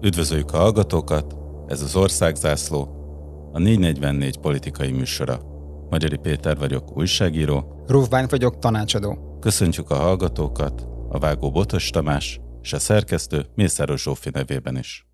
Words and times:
Üdvözöljük 0.00 0.52
a 0.52 0.56
hallgatókat, 0.56 1.36
ez 1.66 1.82
az 1.82 1.96
Országzászló, 1.96 2.88
a 3.52 3.58
444 3.58 4.38
politikai 4.38 4.92
műsora. 4.92 5.40
Magyari 5.90 6.16
Péter 6.16 6.58
vagyok, 6.58 6.96
újságíró. 6.96 7.84
Rúfbány 7.86 8.26
vagyok, 8.28 8.58
tanácsadó. 8.58 9.38
Köszöntjük 9.40 9.90
a 9.90 9.94
hallgatókat, 9.94 10.86
a 11.08 11.18
vágó 11.18 11.50
Botos 11.50 11.90
Tamás 11.90 12.40
és 12.62 12.72
a 12.72 12.78
szerkesztő 12.78 13.46
Mészáros 13.54 14.02
Zsófi 14.02 14.30
nevében 14.32 14.78
is. 14.78 15.06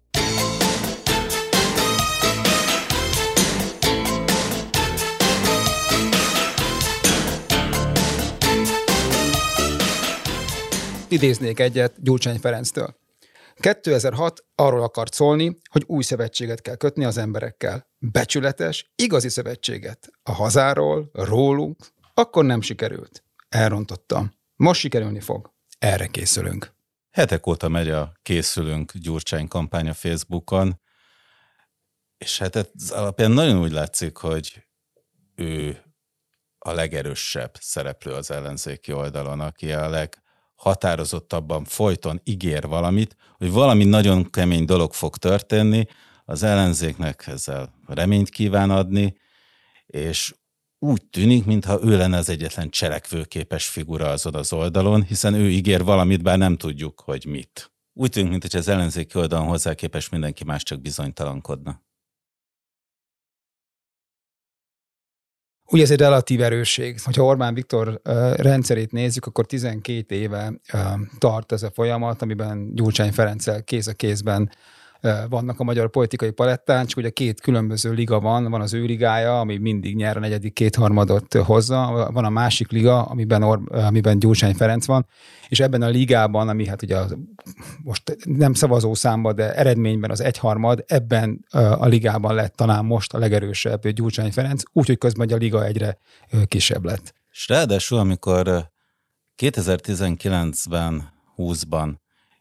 Idéznék 11.08 11.60
egyet 11.60 12.02
Gyurcsány 12.02 12.38
Ferenctől. 12.38 13.02
2006 13.54 14.44
arról 14.54 14.82
akart 14.82 15.12
szólni, 15.14 15.56
hogy 15.70 15.84
új 15.86 16.02
szövetséget 16.02 16.60
kell 16.60 16.76
kötni 16.76 17.04
az 17.04 17.16
emberekkel. 17.16 17.88
Becsületes, 17.98 18.92
igazi 18.94 19.28
szövetséget. 19.28 20.10
A 20.22 20.32
hazáról, 20.32 21.10
rólunk, 21.12 21.76
akkor 22.14 22.44
nem 22.44 22.60
sikerült. 22.60 23.24
Elrontottam. 23.48 24.32
Most 24.56 24.80
sikerülni 24.80 25.20
fog. 25.20 25.52
Erre 25.78 26.06
készülünk. 26.06 26.72
Hetek 27.10 27.46
óta 27.46 27.68
megy 27.68 27.88
a 27.88 28.12
Készülünk 28.22 28.92
Gyurcsány 28.92 29.48
kampánya 29.48 29.94
Facebookon, 29.94 30.80
és 32.18 32.38
hát 32.38 32.56
ez 32.56 32.90
alapján 32.90 33.30
nagyon 33.30 33.58
úgy 33.60 33.72
látszik, 33.72 34.16
hogy 34.16 34.66
ő 35.34 35.82
a 36.58 36.72
legerősebb 36.72 37.52
szereplő 37.60 38.12
az 38.12 38.30
ellenzéki 38.30 38.92
oldalon, 38.92 39.40
aki 39.40 39.72
a 39.72 39.88
leg 39.88 40.22
határozottabban 40.54 41.64
folyton 41.64 42.20
ígér 42.24 42.66
valamit, 42.66 43.16
hogy 43.36 43.50
valami 43.50 43.84
nagyon 43.84 44.30
kemény 44.30 44.64
dolog 44.64 44.92
fog 44.92 45.16
történni, 45.16 45.86
az 46.24 46.42
ellenzéknek 46.42 47.26
ezzel 47.26 47.74
reményt 47.86 48.28
kíván 48.28 48.70
adni, 48.70 49.16
és 49.86 50.34
úgy 50.78 51.04
tűnik, 51.04 51.44
mintha 51.44 51.78
ő 51.82 51.96
lenne 51.96 52.16
az 52.16 52.28
egyetlen 52.28 52.70
cselekvőképes 52.70 53.66
figura 53.66 54.10
azon 54.10 54.34
az 54.34 54.52
oldalon, 54.52 55.02
hiszen 55.02 55.34
ő 55.34 55.50
ígér 55.50 55.84
valamit, 55.84 56.22
bár 56.22 56.38
nem 56.38 56.56
tudjuk, 56.56 57.00
hogy 57.00 57.24
mit. 57.24 57.72
Úgy 57.92 58.10
tűnik, 58.10 58.30
mintha 58.30 58.58
az 58.58 58.68
ellenzéki 58.68 59.18
oldalon 59.18 59.46
hozzá 59.46 59.74
képes 59.74 60.08
mindenki 60.08 60.44
más 60.44 60.62
csak 60.62 60.80
bizonytalankodna. 60.80 61.82
Ugye 65.74 65.82
ez 65.82 65.90
egy 65.90 65.98
relatív 65.98 66.42
erősség. 66.42 67.00
Hogyha 67.04 67.24
Orbán 67.24 67.54
Viktor 67.54 68.00
rendszerét 68.36 68.92
nézzük, 68.92 69.26
akkor 69.26 69.46
12 69.46 70.14
éve 70.14 70.52
tart 71.18 71.52
ez 71.52 71.62
a 71.62 71.70
folyamat, 71.70 72.22
amiben 72.22 72.74
Gyurcsány 72.74 73.12
Ferenccel 73.12 73.62
kéz 73.62 73.88
a 73.88 73.92
kézben 73.92 74.50
vannak 75.28 75.60
a 75.60 75.64
magyar 75.64 75.90
politikai 75.90 76.30
palettán, 76.30 76.86
csak 76.86 76.98
ugye 76.98 77.10
két 77.10 77.40
különböző 77.40 77.92
liga 77.92 78.20
van, 78.20 78.50
van 78.50 78.60
az 78.60 78.74
ő 78.74 78.84
ligája, 78.84 79.40
ami 79.40 79.56
mindig 79.56 79.96
nyer 79.96 80.16
a 80.16 80.20
negyedik 80.20 80.52
kétharmadot 80.52 81.34
hozza, 81.34 82.10
van 82.12 82.24
a 82.24 82.30
másik 82.30 82.70
liga, 82.70 83.02
amiben, 83.02 83.42
Or, 83.42 83.60
amiben 83.70 84.18
Gyurcsány 84.18 84.54
Ferenc 84.54 84.86
van, 84.86 85.06
és 85.48 85.60
ebben 85.60 85.82
a 85.82 85.88
ligában, 85.88 86.48
ami 86.48 86.66
hát 86.66 86.82
ugye 86.82 86.96
az, 86.96 87.16
most 87.82 88.16
nem 88.24 88.54
szavazó 88.54 88.94
számba, 88.94 89.32
de 89.32 89.54
eredményben 89.54 90.10
az 90.10 90.20
egyharmad, 90.20 90.84
ebben 90.86 91.44
a 91.50 91.86
ligában 91.86 92.34
lett 92.34 92.54
talán 92.54 92.84
most 92.84 93.12
a 93.14 93.18
legerősebb 93.18 93.88
Gyurcsány 93.88 94.32
Ferenc, 94.32 94.62
úgyhogy 94.72 94.98
közben 94.98 95.28
a 95.28 95.36
liga 95.36 95.64
egyre 95.64 95.98
kisebb 96.48 96.84
lett. 96.84 97.14
És 97.30 97.48
ráadásul, 97.48 97.98
amikor 97.98 98.70
2019-ben, 99.42 101.12
20-ban 101.36 101.94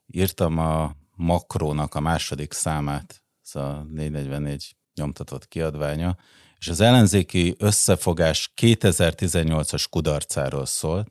írtam 0.08 0.58
a 0.58 1.02
Makrónak 1.16 1.96
a 1.96 2.00
második 2.00 2.54
számát, 2.54 3.24
ez 3.44 3.62
a 3.62 3.86
444 3.90 4.76
nyomtatott 4.96 5.48
kiadványa, 5.48 6.18
és 6.58 6.68
az 6.68 6.80
ellenzéki 6.80 7.56
összefogás 7.60 8.54
2018-as 8.62 9.86
kudarcáról 9.90 10.66
szólt, 10.66 11.08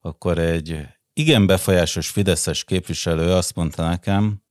akkor 0.00 0.38
egy 0.38 0.86
igen 1.12 1.46
befolyásos 1.46 2.08
fideszes 2.08 2.64
képviselő 2.64 3.32
azt 3.32 3.54
mondta 3.54 3.88
nekem, 3.88 4.42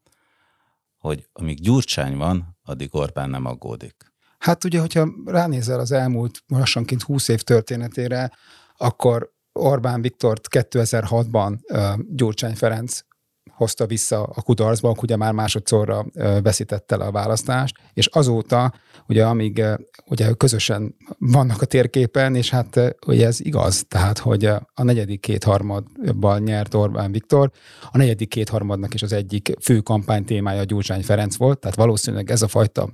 hogy 0.97 1.27
amíg 1.33 1.61
Gyurcsány 1.61 2.17
van, 2.17 2.57
addig 2.63 2.95
Orbán 2.95 3.29
nem 3.29 3.45
aggódik. 3.45 3.95
Hát 4.37 4.63
ugye, 4.63 4.79
hogyha 4.79 5.09
ránézel 5.25 5.79
az 5.79 5.91
elmúlt 5.91 6.43
lassanként 6.47 7.01
20 7.01 7.27
év 7.27 7.41
történetére, 7.41 8.31
akkor 8.77 9.33
Orbán 9.51 10.01
Viktort 10.01 10.47
2006-ban 10.51 11.57
Gyurcsány 12.09 12.55
Ferenc 12.55 12.99
hozta 13.51 13.85
vissza 13.85 14.23
a 14.23 14.41
kudarcba, 14.41 14.95
ugye 15.01 15.15
már 15.15 15.33
másodszorra 15.33 16.05
veszítette 16.43 16.95
el 16.95 17.01
a 17.01 17.11
választást, 17.11 17.75
és 17.93 18.05
azóta, 18.05 18.73
ugye 19.07 19.25
amíg 19.25 19.63
ugye 20.05 20.31
közösen 20.31 20.95
vannak 21.17 21.61
a 21.61 21.65
térképen, 21.65 22.35
és 22.35 22.49
hát 22.49 22.95
ugye 23.07 23.25
ez 23.25 23.39
igaz, 23.39 23.85
tehát 23.87 24.17
hogy 24.17 24.45
a 24.73 24.83
negyedik 24.83 25.19
kétharmadban 25.19 26.41
nyert 26.41 26.73
Orbán 26.73 27.11
Viktor, 27.11 27.51
a 27.91 27.97
negyedik 27.97 28.29
kétharmadnak 28.29 28.93
is 28.93 29.01
az 29.01 29.13
egyik 29.13 29.51
fő 29.61 29.79
kampány 29.79 30.25
témája 30.25 30.63
Gyurcsány 30.63 31.03
Ferenc 31.03 31.35
volt, 31.35 31.59
tehát 31.59 31.77
valószínűleg 31.77 32.31
ez 32.31 32.41
a 32.41 32.47
fajta 32.47 32.89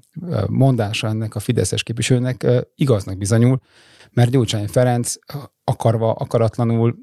mondása 0.48 1.08
ennek 1.08 1.36
a 1.36 1.40
Fideszes 1.40 1.84
képviselőnek 1.84 2.46
igaznak 2.76 3.18
bizonyul, 3.18 3.60
mert 4.12 4.30
Gyurcsány 4.30 4.68
Ferenc 4.68 5.14
akarva, 5.64 6.12
akaratlanul 6.12 6.96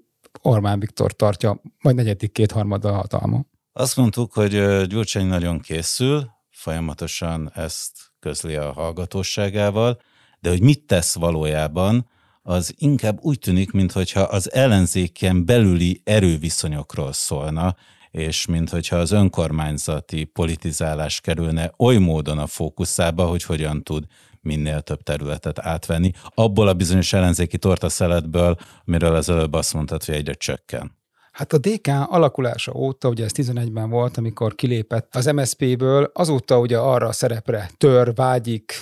Orbán 0.42 0.80
Viktor 0.80 1.12
tartja 1.12 1.60
majd 1.80 1.96
negyedik 1.96 2.32
kétharmada 2.32 2.92
hatalma. 2.92 3.44
Azt 3.72 3.96
mondtuk, 3.96 4.32
hogy 4.32 4.50
Gyurcsány 4.86 5.26
nagyon 5.26 5.60
készül, 5.60 6.30
folyamatosan 6.50 7.50
ezt 7.54 7.92
közli 8.20 8.54
a 8.54 8.72
hallgatóságával, 8.72 10.00
de 10.40 10.48
hogy 10.48 10.60
mit 10.62 10.86
tesz 10.86 11.14
valójában, 11.14 12.08
az 12.42 12.74
inkább 12.78 13.18
úgy 13.20 13.38
tűnik, 13.38 13.70
mintha 13.70 14.20
az 14.20 14.52
ellenzéken 14.52 15.44
belüli 15.44 16.00
erőviszonyokról 16.04 17.12
szólna, 17.12 17.76
és 18.16 18.46
mintha 18.46 18.96
az 18.96 19.10
önkormányzati 19.10 20.24
politizálás 20.24 21.20
kerülne 21.20 21.72
oly 21.78 21.96
módon 21.96 22.38
a 22.38 22.46
fókuszába, 22.46 23.26
hogy 23.26 23.42
hogyan 23.42 23.82
tud 23.82 24.04
minél 24.40 24.80
több 24.80 25.02
területet 25.02 25.58
átvenni, 25.58 26.10
abból 26.34 26.68
a 26.68 26.74
bizonyos 26.74 27.12
ellenzéki 27.12 27.58
tortaszeletből, 27.58 28.56
amiről 28.84 29.14
az 29.14 29.28
előbb 29.28 29.52
azt 29.52 29.74
mondtad, 29.74 30.04
hogy 30.04 30.14
egyre 30.14 30.32
csökken. 30.32 30.94
Hát 31.32 31.52
a 31.52 31.58
DK 31.58 31.88
alakulása 32.06 32.72
óta, 32.74 33.08
ugye 33.08 33.24
ez 33.24 33.32
11-ben 33.34 33.90
volt, 33.90 34.16
amikor 34.16 34.54
kilépett 34.54 35.16
az 35.16 35.26
MSZP-ből, 35.26 36.10
azóta 36.14 36.58
ugye 36.58 36.78
arra 36.78 37.06
a 37.06 37.12
szerepre 37.12 37.70
tör, 37.76 38.14
vágyik, 38.14 38.72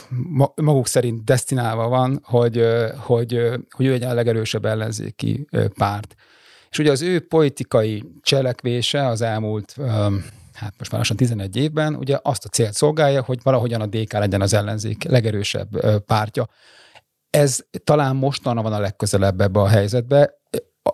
maguk 0.55 0.87
szerint 0.87 1.25
destinálva 1.25 1.89
van, 1.89 2.21
hogy, 2.23 2.65
hogy, 2.97 3.41
hogy 3.71 3.87
ő 3.87 3.93
egy 3.93 4.03
a 4.03 4.15
legerősebb 4.15 4.65
ellenzéki 4.65 5.47
párt. 5.75 6.15
És 6.75 6.81
ugye 6.81 6.91
az 6.91 7.03
ő 7.03 7.21
politikai 7.21 8.05
cselekvése 8.23 9.07
az 9.07 9.21
elmúlt 9.21 9.77
hát 10.53 10.75
most 10.79 10.91
már 10.91 11.01
lassan 11.01 11.17
11 11.17 11.57
évben, 11.57 11.95
ugye 11.95 12.19
azt 12.23 12.45
a 12.45 12.49
célt 12.49 12.73
szolgálja, 12.73 13.23
hogy 13.23 13.39
valahogyan 13.43 13.81
a 13.81 13.87
DK 13.87 14.13
legyen 14.13 14.41
az 14.41 14.55
ellenzék 14.55 15.05
legerősebb 15.05 16.01
pártja. 16.05 16.49
Ez 17.31 17.59
talán 17.85 18.17
mostanra 18.17 18.63
van 18.63 18.73
a 18.73 18.79
legközelebb 18.79 19.41
ebbe 19.41 19.61
a 19.61 19.69
helyzetbe, 19.69 20.41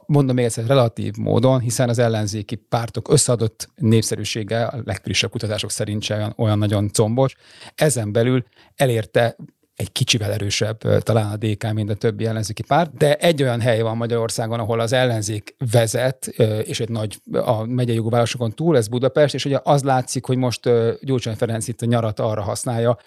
mondom 0.06 0.34
még 0.34 0.44
egyszer, 0.44 0.66
relatív 0.66 1.14
módon, 1.16 1.60
hiszen 1.60 1.88
az 1.88 1.98
ellenzéki 1.98 2.54
pártok 2.54 3.12
összeadott 3.12 3.68
népszerűsége 3.74 4.64
a 4.64 4.80
legfrissebb 4.84 5.30
kutatások 5.30 5.70
szerint 5.70 6.02
sem 6.02 6.32
olyan 6.36 6.58
nagyon 6.58 6.90
combos. 6.92 7.34
Ezen 7.74 8.12
belül 8.12 8.44
elérte 8.76 9.36
egy 9.80 9.92
kicsivel 9.92 10.32
erősebb 10.32 10.78
talán 11.02 11.32
a 11.32 11.36
DK, 11.36 11.72
mint 11.72 11.90
a 11.90 11.94
többi 11.94 12.26
ellenzéki 12.26 12.62
párt, 12.62 12.96
de 12.96 13.14
egy 13.14 13.42
olyan 13.42 13.60
hely 13.60 13.80
van 13.80 13.96
Magyarországon, 13.96 14.58
ahol 14.58 14.80
az 14.80 14.92
ellenzék 14.92 15.54
vezet, 15.70 16.26
és 16.64 16.80
egy 16.80 16.88
nagy 16.88 17.20
a 17.32 17.64
megyei 17.64 17.94
jogú 17.94 18.10
városokon 18.10 18.50
túl, 18.50 18.76
ez 18.76 18.88
Budapest, 18.88 19.34
és 19.34 19.44
ugye 19.44 19.60
az 19.62 19.82
látszik, 19.82 20.24
hogy 20.24 20.36
most 20.36 20.70
Gyurcsány 21.00 21.36
Ferenc 21.36 21.68
itt 21.68 21.82
a 21.82 21.86
nyarat 21.86 22.20
arra 22.20 22.42
használja, 22.42 22.98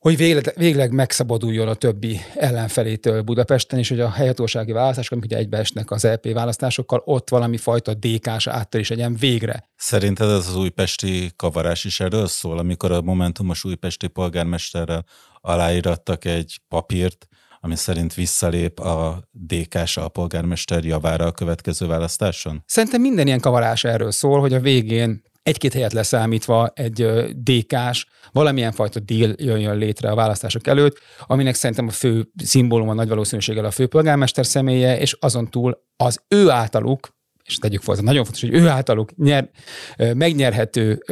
hogy 0.00 0.16
végleg, 0.16 0.52
végleg 0.56 0.92
megszabaduljon 0.92 1.68
a 1.68 1.74
többi 1.74 2.20
ellenfelétől 2.34 3.22
Budapesten, 3.22 3.78
és 3.78 3.88
hogy 3.88 4.00
a 4.00 4.10
helyhatósági 4.10 4.72
választások, 4.72 5.12
amik 5.12 5.24
ugye 5.24 5.36
egybeesnek 5.36 5.90
az 5.90 6.04
EP 6.04 6.32
választásokkal, 6.32 7.02
ott 7.04 7.28
valami 7.28 7.56
fajta 7.56 7.94
DK-s 7.94 8.46
áttörés 8.46 8.88
legyen 8.88 9.16
végre. 9.16 9.68
Szerinted 9.76 10.28
ez 10.28 10.48
az 10.48 10.56
újpesti 10.56 11.30
kavarás 11.36 11.84
is 11.84 12.00
erről 12.00 12.26
szól, 12.26 12.58
amikor 12.58 12.92
a 12.92 13.02
Momentumos 13.02 13.64
újpesti 13.64 14.06
polgármesterrel 14.06 15.04
aláírattak 15.40 16.24
egy 16.24 16.60
papírt, 16.68 17.28
ami 17.60 17.76
szerint 17.76 18.14
visszalép 18.14 18.78
a 18.78 19.22
DK-s 19.30 19.96
a 19.96 20.08
polgármester 20.08 20.84
javára 20.84 21.26
a 21.26 21.32
következő 21.32 21.86
választáson? 21.86 22.62
Szerintem 22.66 23.00
minden 23.00 23.26
ilyen 23.26 23.40
kavarás 23.40 23.84
erről 23.84 24.10
szól, 24.10 24.40
hogy 24.40 24.52
a 24.52 24.60
végén 24.60 25.22
egy-két 25.42 25.72
helyet 25.72 25.92
leszámítva 25.92 26.70
egy 26.74 27.06
DK-s, 27.42 28.06
valamilyen 28.32 28.72
fajta 28.72 29.00
deal 29.00 29.34
jön 29.38 29.76
létre 29.76 30.10
a 30.10 30.14
választások 30.14 30.66
előtt, 30.66 30.98
aminek 31.26 31.54
szerintem 31.54 31.86
a 31.88 31.90
fő 31.90 32.30
szimbóluma 32.44 32.94
nagy 32.94 33.08
valószínűséggel 33.08 33.64
a 33.64 33.70
főpolgármester 33.70 34.46
személye, 34.46 34.98
és 34.98 35.16
azon 35.20 35.50
túl 35.50 35.82
az 35.96 36.22
ő 36.28 36.50
általuk 36.50 37.18
és 37.50 37.56
tegyük 37.56 37.82
fel, 37.82 37.94
az 37.94 38.00
nagyon 38.00 38.24
fontos, 38.24 38.40
hogy 38.40 38.54
ő 38.54 38.68
általuk 38.68 39.16
nyer, 39.16 39.48
megnyerhető 40.14 41.04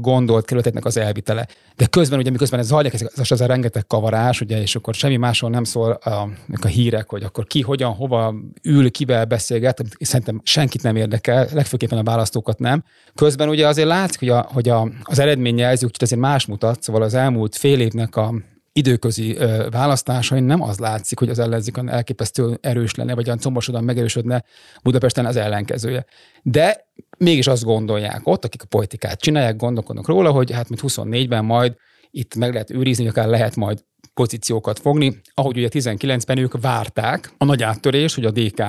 gondolt 0.00 0.44
kerületeknek 0.44 0.84
az 0.84 0.96
elvitele. 0.96 1.46
De 1.76 1.86
közben, 1.86 2.18
ugye 2.18 2.30
miközben 2.30 2.60
ez 2.60 2.66
zajlik, 2.66 2.92
ez, 2.92 3.06
ez 3.16 3.30
az 3.30 3.40
a 3.40 3.46
rengeteg 3.46 3.86
kavarás, 3.86 4.40
ugye, 4.40 4.60
és 4.60 4.76
akkor 4.76 4.94
semmi 4.94 5.16
másról 5.16 5.50
nem 5.50 5.64
szól 5.64 5.90
a, 5.90 6.28
a 6.60 6.66
hírek, 6.66 7.08
hogy 7.08 7.22
akkor 7.22 7.46
ki, 7.46 7.60
hogyan, 7.60 7.92
hova 7.92 8.34
ül, 8.62 8.90
kivel 8.90 9.24
beszélget, 9.24 9.82
szerintem 9.98 10.40
senkit 10.44 10.82
nem 10.82 10.96
érdekel, 10.96 11.48
legfőképpen 11.52 11.98
a 11.98 12.02
választókat 12.02 12.58
nem. 12.58 12.84
Közben 13.14 13.48
ugye 13.48 13.66
azért 13.66 13.88
látszik, 13.88 14.18
hogy, 14.18 14.28
a, 14.28 14.48
hogy 14.52 14.68
a, 14.68 14.88
az 15.02 15.18
eredményjelzők 15.18 15.90
azért 15.98 16.20
más 16.20 16.46
mutat, 16.46 16.82
szóval 16.82 17.02
az 17.02 17.14
elmúlt 17.14 17.56
fél 17.56 17.80
évnek 17.80 18.16
a 18.16 18.34
időközi 18.76 19.36
választásain 19.70 20.44
nem 20.44 20.62
az 20.62 20.78
látszik, 20.78 21.18
hogy 21.18 21.28
az 21.28 21.38
ellenzék 21.38 21.76
elképesztő 21.86 22.58
erős 22.60 22.94
lenne, 22.94 23.14
vagy 23.14 23.26
olyan 23.26 23.38
combosodon 23.38 23.84
megerősödne 23.84 24.44
Budapesten 24.82 25.26
az 25.26 25.36
ellenkezője. 25.36 26.04
De 26.42 26.88
mégis 27.18 27.46
azt 27.46 27.64
gondolják 27.64 28.20
ott, 28.24 28.44
akik 28.44 28.62
a 28.62 28.66
politikát 28.66 29.20
csinálják, 29.20 29.56
gondolkodnak 29.56 30.06
róla, 30.06 30.30
hogy 30.30 30.52
hát 30.52 30.68
mint 30.68 30.80
24-ben 30.84 31.44
majd 31.44 31.74
itt 32.10 32.34
meg 32.34 32.52
lehet 32.52 32.70
őrizni, 32.70 33.08
akár 33.08 33.26
lehet 33.26 33.56
majd 33.56 33.84
pozíciókat 34.14 34.78
fogni. 34.78 35.20
Ahogy 35.34 35.56
ugye 35.56 35.68
19-ben 35.70 36.38
ők 36.38 36.60
várták 36.60 37.32
a 37.38 37.44
nagy 37.44 37.62
áttörés, 37.62 38.14
hogy 38.14 38.24
a 38.24 38.30
DK 38.30 38.62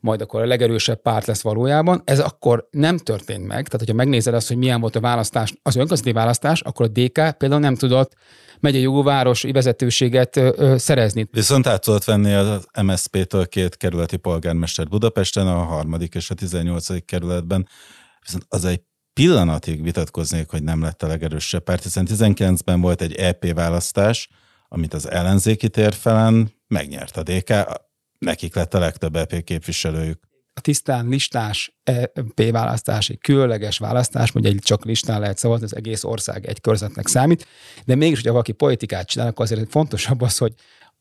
majd 0.00 0.20
akkor 0.20 0.42
a 0.42 0.46
legerősebb 0.46 1.02
párt 1.02 1.26
lesz 1.26 1.42
valójában. 1.42 2.02
Ez 2.04 2.18
akkor 2.18 2.68
nem 2.70 2.98
történt 2.98 3.46
meg. 3.46 3.64
Tehát, 3.64 3.78
hogyha 3.78 3.94
megnézed 3.94 4.34
azt, 4.34 4.48
hogy 4.48 4.56
milyen 4.56 4.80
volt 4.80 4.96
a 4.96 5.00
választás, 5.00 5.54
az 5.62 5.76
önkormányzati 5.76 6.12
választás, 6.12 6.60
akkor 6.60 6.86
a 6.86 7.00
DK 7.00 7.36
például 7.38 7.60
nem 7.60 7.74
tudott 7.74 8.12
megyei 8.60 8.80
jóvárosi 8.80 9.52
vezetőséget 9.52 10.36
ö, 10.36 10.52
ö, 10.56 10.78
szerezni. 10.78 11.28
Viszont 11.30 11.66
át 11.66 11.80
tudott 11.80 12.04
venni 12.04 12.32
az 12.32 12.66
MSZP-től 12.82 13.46
két 13.46 13.76
kerületi 13.76 14.16
polgármester 14.16 14.88
Budapesten, 14.88 15.46
a 15.46 15.62
harmadik 15.62 16.14
és 16.14 16.30
a 16.30 16.34
18. 16.34 17.04
kerületben. 17.04 17.68
Viszont 18.20 18.44
az 18.48 18.64
egy 18.64 18.80
pillanatig 19.12 19.82
vitatkoznék, 19.82 20.50
hogy 20.50 20.62
nem 20.62 20.82
lett 20.82 21.02
a 21.02 21.06
legerősebb 21.06 21.62
párt, 21.62 21.82
hiszen 21.82 22.06
19-ben 22.10 22.80
volt 22.80 23.00
egy 23.00 23.14
EP 23.14 23.52
választás, 23.54 24.28
amit 24.68 24.94
az 24.94 25.10
ellenzéki 25.10 25.68
térfelen 25.68 26.52
megnyert 26.68 27.16
a 27.16 27.22
DK, 27.22 27.50
nekik 28.18 28.54
lett 28.54 28.74
a 28.74 28.78
legtöbb 28.78 29.16
EP 29.16 29.44
képviselőjük. 29.44 30.24
A 30.54 30.60
tisztán 30.60 31.08
listás 31.08 31.76
EP 31.84 32.50
választás, 32.50 33.08
egy 33.08 33.18
különleges 33.18 33.78
választás, 33.78 34.32
mondja, 34.32 34.52
egy 34.52 34.58
csak 34.58 34.84
listán 34.84 35.20
lehet 35.20 35.38
szavazni, 35.38 35.64
az 35.64 35.76
egész 35.76 36.04
ország 36.04 36.46
egy 36.46 36.60
körzetnek 36.60 37.06
számít, 37.06 37.46
de 37.84 37.94
mégis, 37.94 38.16
hogyha 38.16 38.32
valaki 38.32 38.52
politikát 38.52 39.06
csinál, 39.06 39.28
akkor 39.28 39.44
azért 39.44 39.70
fontosabb 39.70 40.20
az, 40.20 40.38
hogy 40.38 40.54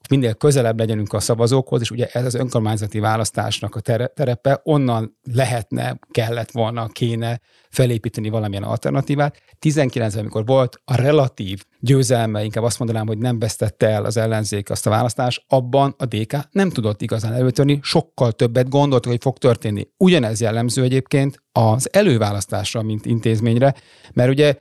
minél 0.10 0.34
közelebb 0.34 0.80
legyenünk 0.80 1.14
a 1.14 1.20
szavazókhoz, 1.20 1.82
és 1.82 1.92
ugye 1.92 2.08
ez 2.12 2.26
az 2.26 2.34
önkormányzati 2.34 3.00
választásnak 3.00 3.76
a 3.76 3.80
terepe, 4.14 4.62
onnan 4.64 5.18
lehetne, 5.34 6.00
kellett 6.12 6.52
volna, 6.52 6.88
kéne 6.88 7.40
felépíteni 7.70 8.30
valamilyen 8.30 8.64
alternatívát. 8.64 9.42
19 9.60 10.16
amikor 10.16 10.46
volt 10.46 10.82
a 10.86 10.96
relatív 10.96 11.64
győzelme, 11.80 12.44
inkább 12.44 12.64
azt 12.64 12.80
mondanám, 12.80 13.08
hogy 13.08 13.18
nem 13.18 13.40
vesztette 13.40 13.88
el 13.88 14.06
az 14.06 14.18
ellenzék 14.18 14.70
azt 14.70 14.88
a 14.88 14.90
választást, 14.90 15.44
abban 15.48 15.96
a 15.98 16.06
DK 16.06 16.38
nem 16.52 16.70
tudott 16.70 17.02
igazán 17.02 17.34
előtörni, 17.34 17.80
sokkal 17.82 18.32
többet 18.32 18.70
gondolt, 18.70 19.06
hogy 19.06 19.22
fog 19.22 19.38
történni. 19.38 19.88
Ugyanez 19.98 20.42
jellemző 20.42 20.84
egyébként 20.84 21.44
az 21.52 21.90
előválasztásra, 21.94 22.82
mint 22.82 23.06
intézményre, 23.06 23.74
mert 24.14 24.30
ugye 24.30 24.58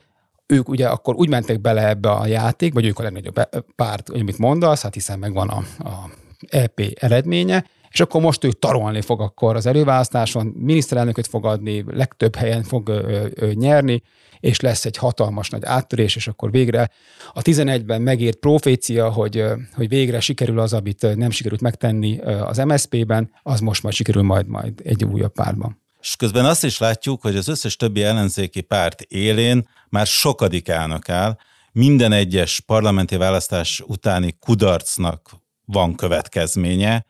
ők 0.47 0.69
ugye 0.69 0.87
akkor 0.87 1.15
úgy 1.15 1.29
mentek 1.29 1.61
bele 1.61 1.87
ebbe 1.87 2.09
a 2.09 2.27
játék, 2.27 2.73
vagy 2.73 2.85
ők 2.85 2.99
a 2.99 3.03
legnagyobb 3.03 3.39
párt, 3.75 4.09
amit 4.09 4.37
mondasz, 4.37 4.81
hát 4.81 4.93
hiszen 4.93 5.19
megvan 5.19 5.49
a, 5.49 5.63
a 5.79 6.09
EP 6.47 6.81
eredménye, 6.99 7.65
és 7.89 7.99
akkor 7.99 8.21
most 8.21 8.43
ő 8.43 8.51
tarolni 8.51 9.01
fog 9.01 9.21
akkor 9.21 9.55
az 9.55 9.65
előválasztáson, 9.65 10.45
miniszterelnököt 10.45 11.27
fog 11.27 11.45
adni, 11.45 11.83
legtöbb 11.87 12.35
helyen 12.35 12.63
fog 12.63 12.87
ö, 12.87 13.27
ö, 13.33 13.51
nyerni, 13.53 14.01
és 14.39 14.59
lesz 14.59 14.85
egy 14.85 14.97
hatalmas 14.97 15.49
nagy 15.49 15.65
áttörés, 15.65 16.15
és 16.15 16.27
akkor 16.27 16.51
végre 16.51 16.89
a 17.33 17.41
11-ben 17.41 18.01
megírt 18.01 18.37
profécia, 18.37 19.09
hogy, 19.09 19.43
hogy 19.73 19.87
végre 19.87 20.19
sikerül 20.19 20.59
az, 20.59 20.73
amit 20.73 21.15
nem 21.15 21.29
sikerült 21.29 21.61
megtenni 21.61 22.17
az 22.19 22.57
MSZP-ben, 22.57 23.31
az 23.43 23.59
most 23.59 23.83
majd 23.83 23.95
sikerül 23.95 24.23
majd, 24.23 24.47
majd 24.47 24.81
egy 24.83 25.05
újabb 25.05 25.33
párban. 25.33 25.84
És 26.05 26.15
közben 26.15 26.45
azt 26.45 26.63
is 26.63 26.77
látjuk, 26.77 27.21
hogy 27.21 27.35
az 27.35 27.47
összes 27.47 27.75
többi 27.75 28.03
ellenzéki 28.03 28.61
párt 28.61 29.01
élén 29.01 29.67
már 29.89 30.07
sokadik 30.07 30.69
állnak 30.69 31.09
áll, 31.09 31.37
minden 31.71 32.11
egyes 32.11 32.59
parlamenti 32.59 33.15
választás 33.15 33.79
utáni 33.79 34.37
kudarcnak 34.39 35.29
van 35.65 35.95
következménye. 35.95 37.05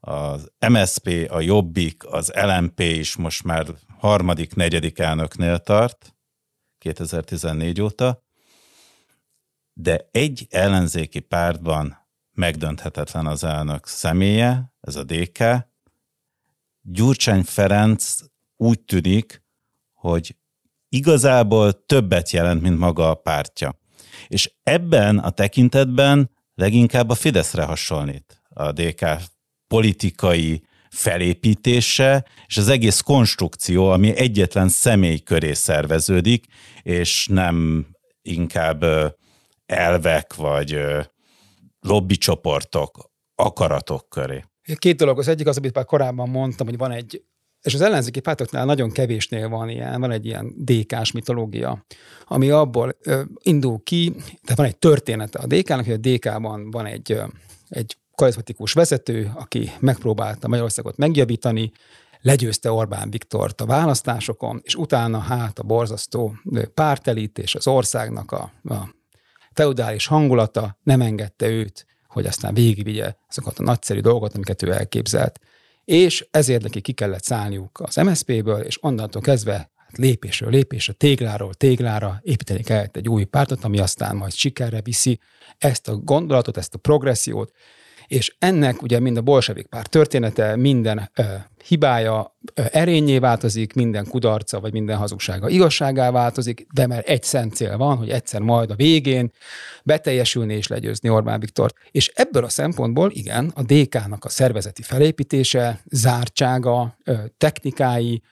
Az 0.00 0.50
MSP, 0.68 1.30
a 1.30 1.40
Jobbik, 1.40 2.04
az 2.06 2.32
LMP 2.34 2.80
is 2.80 3.16
most 3.16 3.44
már 3.44 3.66
harmadik, 3.98 4.54
negyedik 4.54 4.98
elnöknél 4.98 5.58
tart, 5.58 6.14
2014 6.78 7.80
óta, 7.80 8.24
de 9.72 10.08
egy 10.10 10.46
ellenzéki 10.50 11.20
pártban 11.20 12.08
megdönthetetlen 12.32 13.26
az 13.26 13.44
elnök 13.44 13.86
személye, 13.86 14.72
ez 14.80 14.96
a 14.96 15.04
DK, 15.04 15.42
Gyurcsány 16.86 17.42
Ferenc 17.42 18.16
úgy 18.56 18.80
tűnik, 18.80 19.42
hogy 19.92 20.36
igazából 20.88 21.84
többet 21.86 22.30
jelent, 22.30 22.62
mint 22.62 22.78
maga 22.78 23.10
a 23.10 23.14
pártja. 23.14 23.78
És 24.28 24.54
ebben 24.62 25.18
a 25.18 25.30
tekintetben 25.30 26.30
leginkább 26.54 27.10
a 27.10 27.14
Fideszre 27.14 27.62
hasonlít 27.62 28.42
a 28.48 28.72
DK 28.72 29.06
politikai 29.66 30.62
felépítése, 30.90 32.24
és 32.46 32.56
az 32.56 32.68
egész 32.68 33.00
konstrukció, 33.00 33.88
ami 33.88 34.16
egyetlen 34.16 34.68
személy 34.68 35.18
köré 35.18 35.52
szerveződik, 35.52 36.46
és 36.82 37.26
nem 37.26 37.86
inkább 38.22 38.84
elvek 39.66 40.34
vagy 40.34 40.80
lobbycsoportok, 41.80 43.10
akaratok 43.34 44.08
köré. 44.08 44.44
Két 44.76 44.96
dolog. 44.96 45.18
Az 45.18 45.28
egyik 45.28 45.46
az, 45.46 45.56
amit 45.56 45.74
már 45.74 45.84
korábban 45.84 46.28
mondtam, 46.28 46.66
hogy 46.66 46.76
van 46.76 46.90
egy 46.90 47.22
és 47.64 47.74
az 47.74 47.80
ellenzéki 47.80 48.20
pártoknál 48.20 48.64
nagyon 48.64 48.90
kevésnél 48.90 49.48
van 49.48 49.68
ilyen, 49.68 50.00
van 50.00 50.10
egy 50.10 50.26
ilyen 50.26 50.54
DK-s 50.56 51.12
mitológia, 51.12 51.84
ami 52.24 52.50
abból 52.50 52.96
ö, 53.02 53.22
indul 53.42 53.80
ki, 53.82 54.14
tehát 54.42 54.56
van 54.56 54.66
egy 54.66 54.76
története 54.76 55.38
a 55.38 55.46
DK-nak, 55.46 55.84
hogy 55.84 55.92
a 55.92 56.08
DK-ban 56.08 56.70
van 56.70 56.86
egy, 56.86 57.12
ö, 57.12 57.24
egy 57.68 57.96
karizmatikus 58.14 58.72
vezető, 58.72 59.32
aki 59.34 59.70
megpróbálta 59.80 60.48
Magyarországot 60.48 60.96
megjavítani, 60.96 61.72
legyőzte 62.20 62.72
Orbán 62.72 63.10
Viktort 63.10 63.60
a 63.60 63.66
választásokon, 63.66 64.60
és 64.64 64.74
utána 64.74 65.18
hát 65.18 65.58
a 65.58 65.62
borzasztó 65.62 66.34
pártelit 66.74 67.38
és 67.38 67.54
az 67.54 67.66
országnak 67.66 68.32
a, 68.32 68.52
a 68.62 68.94
feudális 69.52 70.06
hangulata 70.06 70.78
nem 70.82 71.00
engedte 71.00 71.48
őt, 71.48 71.86
hogy 72.14 72.26
aztán 72.26 72.54
végigvigye 72.54 73.14
azokat 73.28 73.58
a 73.58 73.62
nagyszerű 73.62 74.00
dolgokat, 74.00 74.34
amiket 74.34 74.62
ő 74.62 74.72
elképzelt. 74.72 75.40
És 75.84 76.26
ezért 76.30 76.62
neki 76.62 76.80
ki 76.80 76.92
kellett 76.92 77.24
szállniuk 77.24 77.80
az 77.80 77.96
MSZP-ből, 77.96 78.60
és 78.60 78.82
onnantól 78.82 79.22
kezdve 79.22 79.52
hát 79.76 79.96
lépésről 79.96 80.50
lépésre, 80.50 80.92
tégláról 80.92 81.54
téglára 81.54 82.20
építeni 82.22 82.62
kellett 82.62 82.96
egy 82.96 83.08
új 83.08 83.24
pártot, 83.24 83.64
ami 83.64 83.78
aztán 83.78 84.16
majd 84.16 84.32
sikerre 84.32 84.80
viszi 84.80 85.20
ezt 85.58 85.88
a 85.88 85.96
gondolatot, 85.96 86.56
ezt 86.56 86.74
a 86.74 86.78
progressziót, 86.78 87.52
és 88.06 88.36
ennek 88.38 88.82
ugye 88.82 89.00
mind 89.00 89.16
a 89.16 89.22
bolsevik 89.22 89.66
párt 89.66 89.90
története, 89.90 90.56
minden 90.56 91.10
ö, 91.14 91.22
hibája 91.66 92.36
ö, 92.54 92.62
erényé 92.72 93.18
változik, 93.18 93.72
minden 93.72 94.06
kudarca 94.08 94.60
vagy 94.60 94.72
minden 94.72 94.96
hazugsága 94.96 95.48
igazságá 95.48 96.10
változik, 96.10 96.66
de 96.72 96.86
mert 96.86 97.08
egy 97.08 97.22
szent 97.22 97.54
cél 97.54 97.76
van, 97.76 97.96
hogy 97.96 98.10
egyszer 98.10 98.40
majd 98.40 98.70
a 98.70 98.74
végén 98.74 99.32
beteljesülni 99.84 100.54
és 100.54 100.66
legyőzni 100.66 101.08
Orbán 101.08 101.40
Viktor. 101.40 101.72
És 101.90 102.12
ebből 102.14 102.44
a 102.44 102.48
szempontból 102.48 103.10
igen, 103.10 103.52
a 103.54 103.62
DK-nak 103.62 104.24
a 104.24 104.28
szervezeti 104.28 104.82
felépítése, 104.82 105.80
zártsága, 105.90 106.96
ö, 107.04 107.14
technikái, 107.38 108.22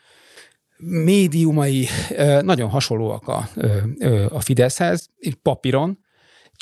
médiumai 0.84 1.88
nagyon 2.40 2.68
hasonlóak 2.68 3.28
a, 3.28 3.48
a 4.28 4.40
Fideszhez, 4.40 5.08
papíron, 5.42 5.98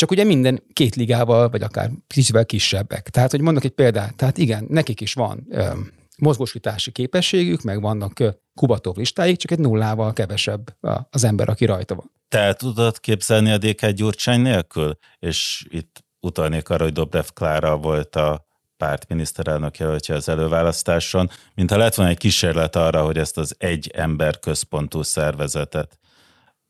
csak 0.01 0.11
ugye 0.11 0.25
minden 0.25 0.63
két 0.73 0.95
ligával, 0.95 1.49
vagy 1.49 1.63
akár 1.63 1.91
kicsivel 2.07 2.47
kisebbek. 2.47 3.09
Tehát, 3.09 3.31
hogy 3.31 3.41
mondok 3.41 3.65
egy 3.65 3.71
példát, 3.71 4.17
tehát 4.17 4.39
igen, 4.39 4.67
nekik 4.69 5.01
is 5.01 5.15
van 5.15 5.47
ö, 5.51 5.71
mozgósítási 6.19 6.93
képességük, 6.93 7.63
meg 7.63 7.81
vannak 7.81 8.23
Kubatov 8.55 8.97
listáik, 8.97 9.37
csak 9.37 9.51
egy 9.51 9.59
nullával 9.59 10.13
kevesebb 10.13 10.77
az 11.11 11.25
ember, 11.25 11.49
aki 11.49 11.65
rajta 11.65 11.95
van. 11.95 12.13
Tehát 12.29 12.59
tudod 12.59 13.01
képzelni 13.01 13.51
a 13.51 13.59
DK 13.59 13.87
Gyurcsány 13.87 14.41
nélkül? 14.41 14.97
És 15.19 15.67
itt 15.71 16.05
utalnék 16.21 16.69
arra, 16.69 16.85
hogy 16.85 16.93
Dobrev 16.93 17.27
Klára 17.35 17.77
volt 17.77 18.17
a 18.17 18.47
párt 18.77 19.09
miniszterelnök 19.09 19.79
jelöltje 19.79 20.15
az 20.15 20.29
előválasztáson, 20.29 21.31
mintha 21.55 21.77
lett 21.77 21.95
volna 21.95 22.11
egy 22.11 22.19
kísérlet 22.19 22.77
arra, 22.77 23.05
hogy 23.05 23.19
ezt 23.19 23.39
az 23.39 23.55
egy 23.59 23.91
ember 23.95 24.39
központú 24.39 25.03
szervezetet 25.03 25.99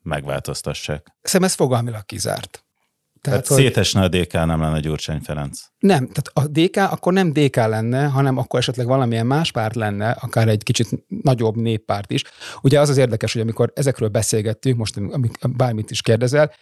megváltoztassák. 0.02 1.06
Szerintem 1.22 1.48
ez 1.48 1.54
fogalmilag 1.54 2.04
kizárt. 2.04 2.64
Tehát, 3.20 3.46
tehát 3.46 3.62
szétesne 3.62 4.02
a 4.02 4.08
DK, 4.08 4.32
nem 4.32 4.60
lenne 4.60 4.80
Gyurcsány 4.80 5.20
Ferenc. 5.20 5.60
Nem, 5.78 6.08
tehát 6.08 6.30
a 6.32 6.60
DK 6.60 6.76
akkor 6.76 7.12
nem 7.12 7.32
DK 7.32 7.56
lenne, 7.56 8.04
hanem 8.06 8.36
akkor 8.36 8.58
esetleg 8.58 8.86
valamilyen 8.86 9.26
más 9.26 9.52
párt 9.52 9.74
lenne, 9.74 10.10
akár 10.10 10.48
egy 10.48 10.62
kicsit 10.62 10.88
nagyobb 11.22 11.56
néppárt 11.56 12.10
is. 12.10 12.24
Ugye 12.62 12.80
az 12.80 12.88
az 12.88 12.96
érdekes, 12.96 13.32
hogy 13.32 13.42
amikor 13.42 13.72
ezekről 13.74 14.08
beszélgettünk, 14.08 14.76
most 14.76 15.18
bármit 15.56 15.90
is 15.90 16.02
kérdezel, 16.02 16.52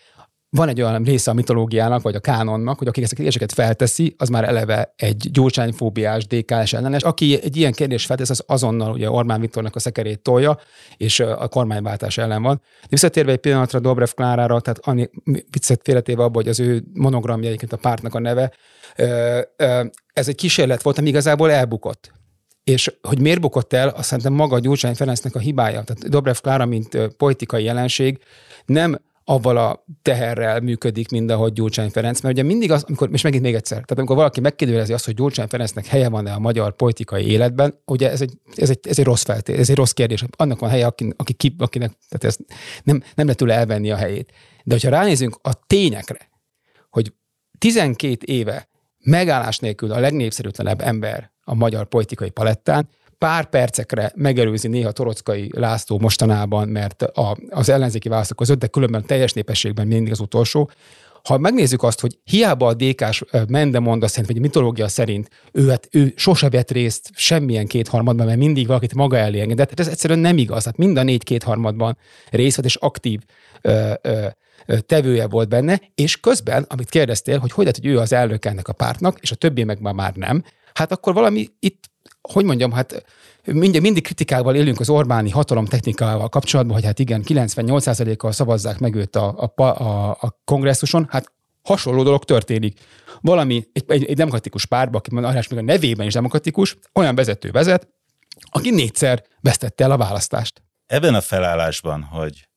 van 0.50 0.68
egy 0.68 0.82
olyan 0.82 1.02
része 1.02 1.30
a 1.30 1.34
mitológiának, 1.34 2.02
vagy 2.02 2.14
a 2.14 2.20
kánonnak, 2.20 2.78
hogy 2.78 2.88
aki 2.88 3.02
ezeket 3.02 3.16
kérdéseket 3.16 3.52
felteszi, 3.52 4.14
az 4.18 4.28
már 4.28 4.44
eleve 4.44 4.92
egy 4.96 5.30
gyurcsányfóbiás, 5.30 6.26
DK-s 6.26 6.72
ellenes. 6.72 7.02
Aki 7.02 7.42
egy 7.42 7.56
ilyen 7.56 7.72
kérdést 7.72 8.06
feltesz, 8.06 8.30
az 8.30 8.42
azonnal 8.46 8.92
ugye 8.92 9.10
Orbán 9.10 9.40
Viktornak 9.40 9.76
a 9.76 9.78
szekerét 9.78 10.20
tolja, 10.20 10.58
és 10.96 11.20
a 11.20 11.48
kormányváltás 11.48 12.18
ellen 12.18 12.42
van. 12.42 12.60
De 12.80 12.86
visszatérve 12.88 13.32
egy 13.32 13.38
pillanatra 13.38 13.80
Dobrev 13.80 14.08
Klárára, 14.14 14.60
tehát 14.60 14.78
annyi 14.82 15.08
viccet 15.24 15.80
félretéve 15.82 16.22
abban, 16.22 16.42
hogy 16.42 16.48
az 16.48 16.60
ő 16.60 16.84
monogramja 16.94 17.54
a 17.70 17.76
pártnak 17.76 18.14
a 18.14 18.18
neve, 18.18 18.52
ez 20.12 20.28
egy 20.28 20.34
kísérlet 20.34 20.82
volt, 20.82 20.98
ami 20.98 21.08
igazából 21.08 21.50
elbukott. 21.50 22.12
És 22.64 22.94
hogy 23.02 23.20
miért 23.20 23.40
bukott 23.40 23.72
el, 23.72 23.88
azt 23.88 24.08
szerintem 24.08 24.32
maga 24.32 24.58
Gyurcsány 24.58 24.94
Ferencnek 24.94 25.34
a 25.34 25.38
hibája. 25.38 25.82
Tehát 25.82 26.08
Dobrev 26.08 26.36
Klára, 26.36 26.66
mint 26.66 26.98
politikai 27.16 27.64
jelenség, 27.64 28.18
nem 28.66 29.00
avval 29.30 29.56
a 29.56 29.84
teherrel 30.02 30.60
működik, 30.60 31.10
mint 31.10 31.30
ahogy 31.30 31.52
Gyurcsány 31.52 31.90
Ferenc, 31.90 32.20
mert 32.20 32.34
ugye 32.34 32.42
mindig 32.42 32.70
az, 32.70 32.82
amikor, 32.82 33.08
és 33.12 33.22
megint 33.22 33.42
még 33.42 33.54
egyszer, 33.54 33.76
tehát 33.76 33.98
amikor 33.98 34.16
valaki 34.16 34.40
megkérdezi 34.40 34.92
azt, 34.92 35.04
hogy 35.04 35.14
Gyurcsány 35.14 35.46
Ferencnek 35.46 35.86
helye 35.86 36.08
van-e 36.08 36.32
a 36.32 36.38
magyar 36.38 36.76
politikai 36.76 37.26
életben, 37.26 37.80
ugye 37.84 38.10
ez 38.10 38.20
egy, 38.20 38.32
ez 38.56 38.70
egy, 38.70 38.78
ez 38.82 38.98
egy 38.98 39.04
rossz 39.04 39.22
felté, 39.22 39.52
ez 39.52 39.70
egy 39.70 39.76
rossz 39.76 39.90
kérdés. 39.90 40.24
Annak 40.36 40.58
van 40.58 40.70
helye, 40.70 40.86
aki, 40.86 41.12
aki, 41.16 41.32
ki, 41.32 41.54
akinek, 41.58 41.92
tehát 42.08 42.24
ez 42.24 42.36
nem, 42.82 42.96
nem 42.98 43.26
lehet 43.26 43.36
tőle 43.36 43.54
elvenni 43.54 43.90
a 43.90 43.96
helyét. 43.96 44.32
De 44.64 44.74
hogyha 44.74 44.90
ránézünk 44.90 45.38
a 45.42 45.66
tényekre, 45.66 46.30
hogy 46.90 47.12
12 47.58 48.16
éve 48.24 48.68
megállás 49.04 49.58
nélkül 49.58 49.92
a 49.92 50.00
legnépszerűtlenebb 50.00 50.80
ember 50.80 51.30
a 51.44 51.54
magyar 51.54 51.86
politikai 51.86 52.30
palettán, 52.30 52.88
pár 53.18 53.48
percekre 53.48 54.12
megelőzi 54.14 54.68
néha 54.68 54.92
Torockai 54.92 55.50
László 55.54 55.98
mostanában, 55.98 56.68
mert 56.68 57.02
a, 57.02 57.36
az 57.50 57.68
ellenzéki 57.68 58.08
választók 58.08 58.36
között, 58.36 58.58
de 58.58 58.66
különben 58.66 59.06
teljes 59.06 59.32
népességben 59.32 59.86
mindig 59.86 60.12
az 60.12 60.20
utolsó. 60.20 60.70
Ha 61.22 61.38
megnézzük 61.38 61.82
azt, 61.82 62.00
hogy 62.00 62.18
hiába 62.24 62.66
a 62.66 62.74
DK-s 62.74 63.24
Mendemonda 63.48 64.08
szerint, 64.08 64.26
vagy 64.26 64.36
a 64.36 64.40
mitológia 64.40 64.88
szerint 64.88 65.28
ő, 65.52 65.68
hát, 65.68 65.88
ő 65.90 66.12
sose 66.16 66.48
vett 66.48 66.70
részt 66.70 67.10
semmilyen 67.14 67.66
kétharmadban, 67.66 68.26
mert 68.26 68.38
mindig 68.38 68.66
valakit 68.66 68.94
maga 68.94 69.16
elé 69.16 69.40
engedett, 69.40 69.80
ez 69.80 69.88
egyszerűen 69.88 70.18
nem 70.18 70.38
igaz. 70.38 70.64
Hát 70.64 70.76
mind 70.76 70.96
a 70.96 71.02
négy 71.02 71.22
kétharmadban 71.22 71.98
részt 72.30 72.56
vett, 72.56 72.64
és 72.64 72.74
aktív 72.74 73.20
ö, 73.62 73.92
ö, 74.02 74.26
tevője 74.86 75.26
volt 75.26 75.48
benne, 75.48 75.80
és 75.94 76.20
közben, 76.20 76.66
amit 76.68 76.88
kérdeztél, 76.88 77.38
hogy 77.38 77.52
hogy 77.52 77.64
lehet, 77.64 77.80
hogy 77.80 77.90
ő 77.90 77.98
az 77.98 78.12
elnök 78.12 78.44
ennek 78.44 78.68
a 78.68 78.72
pártnak, 78.72 79.18
és 79.20 79.30
a 79.30 79.34
többi 79.34 79.64
meg 79.64 79.80
már 79.80 80.14
nem, 80.14 80.44
hát 80.74 80.92
akkor 80.92 81.14
valami 81.14 81.48
itt 81.58 81.87
hogy 82.32 82.44
mondjam, 82.44 82.72
hát 82.72 83.04
mindig, 83.44 83.80
mindig 83.80 84.02
kritikával 84.02 84.54
élünk 84.54 84.80
az 84.80 84.88
Orbáni 84.88 85.30
hatalom 85.30 85.64
technikával 85.64 86.28
kapcsolatban, 86.28 86.74
hogy 86.74 86.84
hát 86.84 86.98
igen, 86.98 87.22
98%-kal 87.26 88.32
szavazzák 88.32 88.78
meg 88.78 88.94
őt 88.94 89.16
a, 89.16 89.50
a, 89.56 89.62
a, 89.62 90.10
a 90.10 90.40
kongresszuson, 90.44 91.06
hát 91.10 91.32
hasonló 91.62 92.02
dolog 92.02 92.24
történik. 92.24 92.80
Valami, 93.20 93.68
egy, 93.72 93.84
egy, 93.86 94.04
egy 94.04 94.16
demokratikus 94.16 94.66
párba, 94.66 94.98
aki 94.98 95.14
mondja, 95.14 95.42
még 95.50 95.58
a 95.58 95.62
nevében 95.62 96.06
is 96.06 96.12
demokratikus, 96.12 96.76
olyan 96.94 97.14
vezető 97.14 97.50
vezet, 97.50 97.88
aki 98.50 98.70
négyszer 98.70 99.24
vesztette 99.40 99.84
el 99.84 99.90
a 99.90 99.96
választást. 99.96 100.62
Ebben 100.86 101.14
a 101.14 101.20
felállásban, 101.20 102.02
hogy 102.02 102.48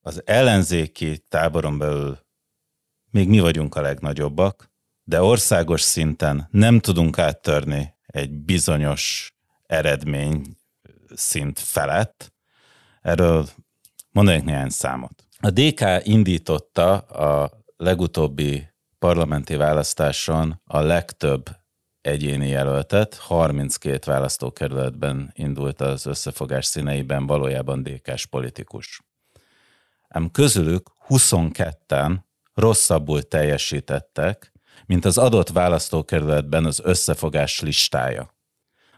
az 0.00 0.22
ellenzéki 0.24 1.24
táboron 1.28 1.78
belül 1.78 2.18
még 3.10 3.28
mi 3.28 3.40
vagyunk 3.40 3.74
a 3.74 3.80
legnagyobbak, 3.80 4.70
de 5.04 5.22
országos 5.22 5.80
szinten 5.80 6.48
nem 6.50 6.80
tudunk 6.80 7.18
áttörni 7.18 7.94
egy 8.08 8.30
bizonyos 8.30 9.32
eredmény 9.66 10.56
szint 11.14 11.58
felett. 11.58 12.32
Erről 13.00 13.46
mondanék 14.10 14.44
néhány 14.44 14.68
számot. 14.68 15.26
A 15.40 15.50
DK 15.50 15.80
indította 16.02 16.98
a 16.98 17.50
legutóbbi 17.76 18.68
parlamenti 18.98 19.56
választáson 19.56 20.60
a 20.64 20.80
legtöbb 20.80 21.50
egyéni 22.00 22.48
jelöltet, 22.48 23.14
32 23.14 24.10
választókerületben 24.10 25.30
indult 25.34 25.80
az 25.80 26.06
összefogás 26.06 26.66
színeiben 26.66 27.26
valójában 27.26 27.82
DK-s 27.82 28.26
politikus. 28.26 29.02
Ám 30.08 30.30
közülük 30.30 30.90
22-en 31.08 32.16
rosszabbul 32.54 33.22
teljesítettek, 33.22 34.52
mint 34.88 35.04
az 35.04 35.18
adott 35.18 35.48
választókerületben 35.48 36.64
az 36.64 36.80
összefogás 36.84 37.60
listája. 37.60 38.34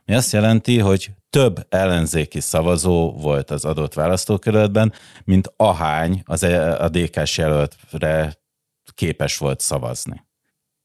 Mi 0.05 0.15
azt 0.15 0.33
jelenti, 0.33 0.79
hogy 0.79 1.11
több 1.31 1.67
ellenzéki 1.69 2.41
szavazó 2.41 3.13
volt 3.13 3.51
az 3.51 3.65
adott 3.65 3.95
választókerületben, 3.95 4.93
mint 5.25 5.53
ahány 5.57 6.23
az 6.25 6.43
e- 6.43 6.83
a 6.83 6.89
DK-s 6.89 7.39
jelöltre 7.39 8.35
képes 8.95 9.39
volt 9.39 9.61
szavazni. 9.61 10.27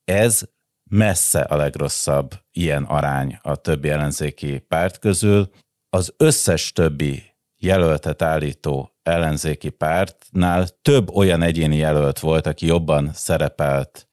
Ez 0.04 0.42
messze 0.90 1.40
a 1.40 1.56
legrosszabb 1.56 2.34
ilyen 2.52 2.84
arány 2.84 3.38
a 3.42 3.56
többi 3.56 3.88
ellenzéki 3.88 4.58
párt 4.58 4.98
közül. 4.98 5.50
Az 5.88 6.14
összes 6.16 6.72
többi 6.72 7.22
jelöltet 7.56 8.22
állító 8.22 8.96
ellenzéki 9.02 9.70
pártnál 9.70 10.68
több 10.82 11.10
olyan 11.10 11.42
egyéni 11.42 11.76
jelölt 11.76 12.18
volt, 12.18 12.46
aki 12.46 12.66
jobban 12.66 13.10
szerepelt 13.12 14.05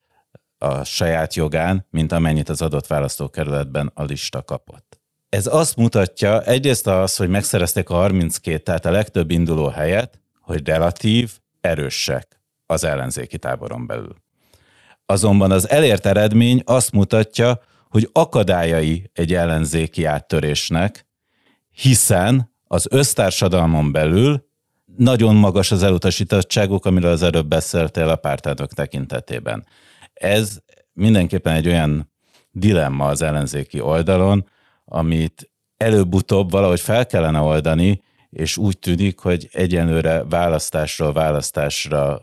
a 0.63 0.83
saját 0.83 1.33
jogán, 1.33 1.85
mint 1.89 2.11
amennyit 2.11 2.49
az 2.49 2.61
adott 2.61 2.87
választókerületben 2.87 3.91
a 3.93 4.03
lista 4.03 4.41
kapott. 4.41 5.01
Ez 5.29 5.47
azt 5.47 5.75
mutatja, 5.75 6.41
egyrészt 6.41 6.87
az, 6.87 7.15
hogy 7.15 7.29
megszerezték 7.29 7.89
a 7.89 7.93
32, 7.93 8.57
tehát 8.57 8.85
a 8.85 8.91
legtöbb 8.91 9.31
induló 9.31 9.67
helyet, 9.67 10.19
hogy 10.41 10.67
relatív, 10.67 11.31
erősek 11.61 12.39
az 12.65 12.83
ellenzéki 12.83 13.37
táboron 13.37 13.87
belül. 13.87 14.15
Azonban 15.05 15.51
az 15.51 15.69
elért 15.69 16.05
eredmény 16.05 16.61
azt 16.65 16.91
mutatja, 16.91 17.61
hogy 17.89 18.09
akadályai 18.11 19.09
egy 19.13 19.33
ellenzéki 19.33 20.05
áttörésnek, 20.05 21.05
hiszen 21.71 22.53
az 22.67 22.87
össztársadalmon 22.89 23.91
belül 23.91 24.47
nagyon 24.97 25.35
magas 25.35 25.71
az 25.71 25.83
elutasítottságuk, 25.83 26.85
amiről 26.85 27.11
az 27.11 27.23
előbb 27.23 27.47
beszéltél 27.47 28.09
a 28.09 28.15
pártádok 28.15 28.73
tekintetében. 28.73 29.65
Ez 30.23 30.57
mindenképpen 30.93 31.53
egy 31.53 31.67
olyan 31.67 32.11
dilemma 32.51 33.07
az 33.07 33.21
ellenzéki 33.21 33.79
oldalon, 33.81 34.49
amit 34.85 35.51
előbb-utóbb 35.77 36.51
valahogy 36.51 36.79
fel 36.79 37.05
kellene 37.05 37.39
oldani, 37.39 38.01
és 38.29 38.57
úgy 38.57 38.79
tűnik, 38.79 39.19
hogy 39.19 39.49
egyenlőre 39.51 40.23
választásról 40.23 41.13
választásra, 41.13 42.21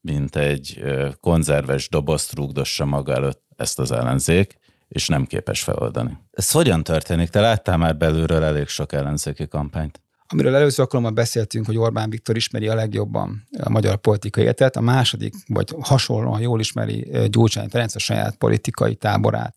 mint 0.00 0.36
egy 0.36 0.82
konzerves 1.20 1.88
dobozt 1.88 2.34
rúgdossa 2.34 2.84
maga 2.84 3.12
előtt 3.12 3.42
ezt 3.56 3.78
az 3.78 3.92
ellenzék, 3.92 4.58
és 4.88 5.08
nem 5.08 5.26
képes 5.26 5.62
feloldani. 5.62 6.18
Ez 6.30 6.50
hogyan 6.50 6.82
történik? 6.82 7.28
Te 7.28 7.40
láttál 7.40 7.76
már 7.76 7.96
belülről 7.96 8.42
elég 8.42 8.68
sok 8.68 8.92
ellenzéki 8.92 9.48
kampányt? 9.48 10.00
Amiről 10.32 10.54
először 10.54 10.80
alkalommal 10.80 11.12
beszéltünk, 11.12 11.66
hogy 11.66 11.76
Orbán 11.76 12.10
Viktor 12.10 12.36
ismeri 12.36 12.68
a 12.68 12.74
legjobban 12.74 13.46
a 13.58 13.70
magyar 13.70 13.96
politikai 13.96 14.42
életet, 14.42 14.76
a 14.76 14.80
második, 14.80 15.34
vagy 15.46 15.74
hasonlóan 15.80 16.40
jól 16.40 16.60
ismeri 16.60 17.10
Gyurcsány 17.28 17.68
Ferenc 17.68 17.94
a 17.94 17.98
saját 17.98 18.36
politikai 18.36 18.94
táborát. 18.94 19.54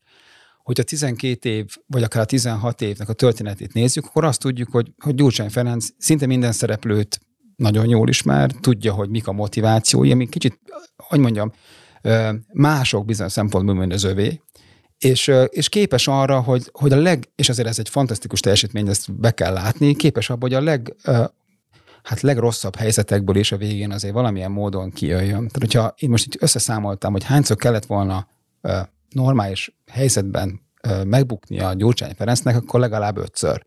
Hogyha 0.64 0.84
12 0.84 1.50
év, 1.50 1.76
vagy 1.88 2.04
akár 2.04 2.26
16 2.26 2.82
évnek 2.82 3.10
a 3.10 3.14
történetét 3.14 3.74
nézzük, 3.74 4.06
akkor 4.06 4.24
azt 4.24 4.40
tudjuk, 4.40 4.72
hogy, 4.72 4.92
hogy 4.98 5.16
Gyurcsány 5.16 5.50
Ferenc 5.50 5.88
szinte 5.98 6.26
minden 6.26 6.52
szereplőt 6.52 7.20
nagyon 7.56 7.90
jól 7.90 8.10
ismer, 8.10 8.52
tudja, 8.52 8.94
hogy 8.94 9.10
mik 9.10 9.28
a 9.28 9.32
motivációi, 9.32 10.12
ami 10.12 10.30
kicsit, 10.30 10.60
hogy 10.96 11.20
mondjam, 11.20 11.52
mások 12.54 13.06
bizonyos 13.06 13.32
szempontból, 13.32 13.76
mint 13.76 13.94
az 13.94 14.04
övé, 14.04 14.42
és, 15.04 15.32
és 15.50 15.70
képes 15.70 16.08
arra, 16.08 16.42
hogy, 16.42 16.70
hogy 16.72 16.92
a 16.92 16.96
leg, 16.96 17.30
és 17.36 17.50
azért 17.50 17.68
ez 17.68 17.80
egy 17.80 17.90
fantasztikus 17.90 18.40
teljesítmény, 18.40 18.88
ezt 18.88 19.20
be 19.20 19.32
kell 19.32 19.54
látni, 19.54 19.96
képes 19.96 20.30
abban, 20.30 20.50
hogy 20.50 20.54
a 20.54 20.62
leg, 20.62 20.96
hát 22.04 22.22
legrosszabb 22.22 22.76
helyzetekből 22.76 23.36
is 23.36 23.52
a 23.52 23.58
végén 23.58 23.92
azért 23.92 24.14
valamilyen 24.14 24.52
módon 24.52 24.92
kijöjjön. 24.92 25.48
Tehát, 25.48 25.60
hogyha 25.60 25.94
én 25.98 26.10
most 26.10 26.26
itt 26.26 26.42
összeszámoltam, 26.42 27.12
hogy 27.12 27.24
hányszor 27.24 27.58
kellett 27.58 27.86
volna 27.86 28.28
normális 29.10 29.76
helyzetben 29.92 30.62
megbukni 31.04 31.60
a 31.60 31.74
Gyurcsány 31.74 32.14
Ferencnek, 32.16 32.56
akkor 32.56 32.80
legalább 32.80 33.18
ötször 33.18 33.66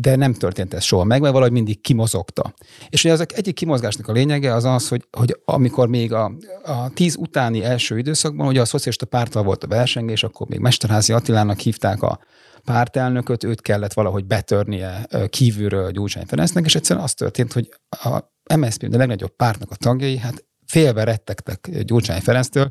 de 0.00 0.16
nem 0.16 0.34
történt 0.34 0.74
ez 0.74 0.82
soha 0.82 1.04
meg, 1.04 1.20
mert 1.20 1.32
valahogy 1.32 1.54
mindig 1.54 1.80
kimozogta. 1.80 2.54
És 2.88 3.04
ugye 3.04 3.12
ezek 3.12 3.32
egyik 3.36 3.54
kimozgásnak 3.54 4.08
a 4.08 4.12
lényege 4.12 4.54
az 4.54 4.64
az, 4.64 4.88
hogy, 4.88 5.08
hogy 5.10 5.40
amikor 5.44 5.88
még 5.88 6.12
a, 6.12 6.32
a 6.64 6.90
tíz 6.94 7.16
utáni 7.16 7.64
első 7.64 7.98
időszakban, 7.98 8.46
ugye 8.46 8.60
a 8.60 8.64
szocialista 8.64 9.06
párttal 9.06 9.42
volt 9.42 9.64
a 9.64 9.66
versengés, 9.66 10.22
akkor 10.22 10.48
még 10.48 10.58
Mesterházi 10.58 11.12
Attilának 11.12 11.58
hívták 11.58 12.02
a 12.02 12.18
pártelnököt, 12.64 13.44
őt 13.44 13.60
kellett 13.60 13.92
valahogy 13.92 14.24
betörnie 14.24 15.06
kívülről 15.28 15.90
Gyurcsány 15.90 16.26
Ferencnek, 16.26 16.64
és 16.64 16.74
egyszerűen 16.74 17.04
az 17.04 17.14
történt, 17.14 17.52
hogy 17.52 17.68
a 17.88 18.18
MSZP, 18.56 18.88
a 18.92 18.96
legnagyobb 18.96 19.36
pártnak 19.36 19.70
a 19.70 19.76
tagjai, 19.76 20.16
hát 20.18 20.44
félve 20.66 21.04
rettegtek 21.04 21.70
Gyurcsány 21.82 22.20
Ferenctől, 22.20 22.70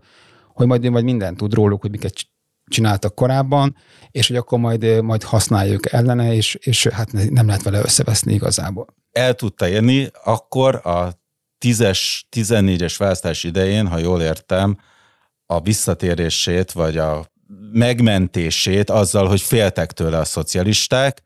hogy 0.53 0.67
majd, 0.67 0.89
majd 0.89 1.03
mindent 1.03 1.37
tud 1.37 1.53
róluk, 1.53 1.81
hogy 1.81 1.91
miket 1.91 2.13
csináltak 2.67 3.15
korábban, 3.15 3.75
és 4.11 4.27
hogy 4.27 4.35
akkor 4.35 4.59
majd, 4.59 5.01
majd 5.01 5.23
használjuk 5.23 5.91
ellene, 5.91 6.33
és, 6.33 6.55
és 6.55 6.87
hát 6.87 7.11
nem 7.11 7.47
lehet 7.47 7.63
vele 7.63 7.79
összeveszni 7.79 8.33
igazából. 8.33 8.87
El 9.11 9.33
tudta 9.33 9.67
érni, 9.67 10.09
akkor 10.23 10.75
a 10.83 11.09
10-es, 11.65 12.21
14-es 12.35 12.95
választás 12.97 13.43
idején, 13.43 13.87
ha 13.87 13.97
jól 13.97 14.21
értem, 14.21 14.77
a 15.45 15.61
visszatérését, 15.61 16.71
vagy 16.71 16.97
a 16.97 17.25
megmentését 17.71 18.89
azzal, 18.89 19.27
hogy 19.27 19.41
féltek 19.41 19.91
tőle 19.91 20.17
a 20.17 20.25
szocialisták, 20.25 21.21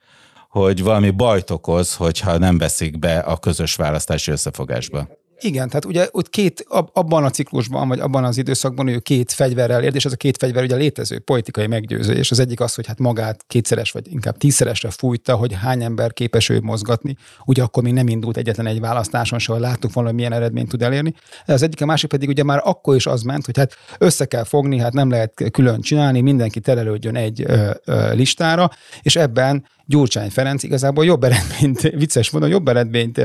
hogy 0.49 0.83
valami 0.83 1.09
bajt 1.09 1.49
okoz, 1.49 1.95
hogyha 1.95 2.37
nem 2.37 2.57
veszik 2.57 2.99
be 2.99 3.19
a 3.19 3.37
közös 3.37 3.75
választási 3.75 4.31
összefogásba. 4.31 5.07
Igen, 5.43 5.67
tehát 5.67 5.85
ugye 5.85 6.07
ott 6.11 6.29
két, 6.29 6.65
abban 6.93 7.23
a 7.23 7.29
ciklusban, 7.29 7.87
vagy 7.87 7.99
abban 7.99 8.23
az 8.23 8.37
időszakban 8.37 8.87
ő 8.87 8.99
két 8.99 9.31
fegyverrel 9.31 9.83
ért, 9.83 9.95
és 9.95 10.05
ez 10.05 10.11
a 10.11 10.15
két 10.15 10.37
fegyver 10.37 10.63
ugye 10.63 10.75
létező 10.75 11.19
politikai 11.19 11.67
meggyőzés. 11.67 12.31
Az 12.31 12.39
egyik 12.39 12.59
az, 12.59 12.73
hogy 12.73 12.87
hát 12.87 12.99
magát 12.99 13.43
kétszeres, 13.47 13.91
vagy 13.91 14.11
inkább 14.11 14.37
tízszeresre 14.37 14.89
fújta, 14.89 15.35
hogy 15.35 15.53
hány 15.53 15.83
ember 15.83 16.13
képes 16.13 16.49
ő 16.49 16.59
mozgatni. 16.61 17.15
Ugye 17.45 17.63
akkor 17.63 17.83
még 17.83 17.93
nem 17.93 18.07
indult 18.07 18.37
egyetlen 18.37 18.65
egy 18.65 18.79
választáson, 18.79 19.39
se, 19.39 19.53
láttuk 19.53 19.93
volna, 19.93 20.09
hogy 20.09 20.17
milyen 20.17 20.33
eredményt 20.33 20.69
tud 20.69 20.81
elérni. 20.81 21.13
Ez 21.45 21.55
az 21.55 21.61
egyik, 21.61 21.81
a 21.81 21.85
másik 21.85 22.09
pedig 22.09 22.29
ugye 22.29 22.43
már 22.43 22.61
akkor 22.63 22.95
is 22.95 23.05
az 23.05 23.21
ment, 23.21 23.45
hogy 23.45 23.57
hát 23.57 23.73
össze 23.97 24.25
kell 24.25 24.43
fogni, 24.43 24.79
hát 24.79 24.93
nem 24.93 25.09
lehet 25.09 25.43
külön 25.51 25.81
csinálni, 25.81 26.21
mindenki 26.21 26.59
terelődjön 26.59 27.15
egy 27.15 27.43
ö, 27.47 27.71
ö, 27.85 28.13
listára, 28.13 28.69
és 29.01 29.15
ebben 29.15 29.65
Gyurcsány 29.91 30.29
Ferenc 30.29 30.63
igazából 30.63 31.05
jobb 31.05 31.23
eredményt, 31.23 31.81
vicces 31.81 32.29
módon 32.29 32.49
jobb 32.49 32.67
eredményt 32.67 33.17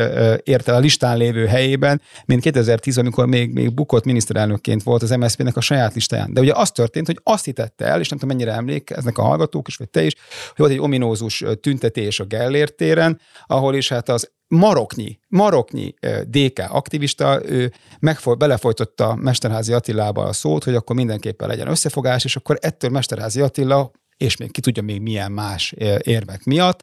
ért 0.42 0.68
el 0.68 0.74
a 0.74 0.78
listán 0.78 1.16
lévő 1.16 1.46
helyében, 1.46 2.00
mint 2.24 2.40
2010, 2.40 2.98
amikor 2.98 3.26
még, 3.26 3.52
még 3.52 3.74
bukott 3.74 4.04
miniszterelnökként 4.04 4.82
volt 4.82 5.02
az 5.02 5.10
MSZP-nek 5.10 5.56
a 5.56 5.60
saját 5.60 5.94
listáján. 5.94 6.32
De 6.32 6.40
ugye 6.40 6.52
az 6.54 6.70
történt, 6.70 7.06
hogy 7.06 7.20
azt 7.22 7.44
hitette 7.44 7.84
el, 7.84 8.00
és 8.00 8.08
nem 8.08 8.18
tudom 8.18 8.36
mennyire 8.36 8.56
emlékeznek 8.56 9.18
a 9.18 9.22
hallgatók 9.22 9.68
is, 9.68 9.76
vagy 9.76 9.90
te 9.90 10.02
is, 10.02 10.14
hogy 10.46 10.56
volt 10.56 10.70
egy 10.70 10.78
ominózus 10.78 11.44
tüntetés 11.60 12.20
a 12.20 12.24
Gellért 12.24 12.74
téren, 12.74 13.20
ahol 13.46 13.74
is 13.74 13.88
hát 13.88 14.08
az 14.08 14.30
maroknyi, 14.48 15.18
maroknyi 15.28 15.94
DK 16.24 16.64
aktivista, 16.68 17.40
ő 17.44 17.72
megfoly, 17.98 18.34
belefolytotta 18.34 19.14
Mesterházi 19.14 19.72
Attilába 19.72 20.22
a 20.22 20.32
szót, 20.32 20.64
hogy 20.64 20.74
akkor 20.74 20.96
mindenképpen 20.96 21.48
legyen 21.48 21.68
összefogás, 21.68 22.24
és 22.24 22.36
akkor 22.36 22.58
ettől 22.60 22.90
Mesterházi 22.90 23.40
Attila 23.40 23.90
és 24.16 24.36
még 24.36 24.52
ki 24.52 24.60
tudja 24.60 24.82
még 24.82 25.00
milyen 25.00 25.32
más 25.32 25.74
érvek 25.98 26.44
miatt, 26.44 26.82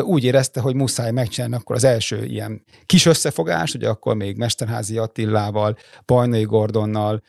úgy 0.00 0.24
érezte, 0.24 0.60
hogy 0.60 0.74
muszáj 0.74 1.10
megcsinálni 1.10 1.54
akkor 1.54 1.76
az 1.76 1.84
első 1.84 2.24
ilyen 2.24 2.64
kis 2.86 3.06
összefogást, 3.06 3.74
ugye 3.74 3.88
akkor 3.88 4.16
még 4.16 4.36
Mesterházi 4.36 4.98
Attilával, 4.98 5.76
Bajnai 6.06 6.42
Gordonnal, 6.42 7.22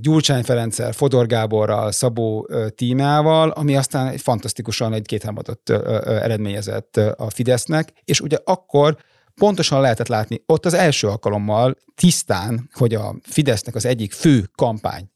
Gyurcsány 0.00 0.42
Ferenccel, 0.42 0.92
Fodor 0.92 1.26
Gáborral, 1.26 1.92
Szabó 1.92 2.48
tímával, 2.74 3.50
ami 3.50 3.76
aztán 3.76 4.06
egy 4.06 4.20
fantasztikusan 4.20 4.92
egy 4.92 5.06
kétharmadot 5.06 5.70
eredményezett 6.04 6.96
a 6.96 7.30
Fidesznek, 7.30 7.92
és 8.04 8.20
ugye 8.20 8.38
akkor 8.44 8.96
pontosan 9.34 9.80
lehetett 9.80 10.08
látni 10.08 10.42
ott 10.46 10.66
az 10.66 10.74
első 10.74 11.08
alkalommal 11.08 11.74
tisztán, 11.94 12.68
hogy 12.72 12.94
a 12.94 13.14
Fidesznek 13.22 13.74
az 13.74 13.84
egyik 13.84 14.12
fő 14.12 14.50
kampány 14.54 15.10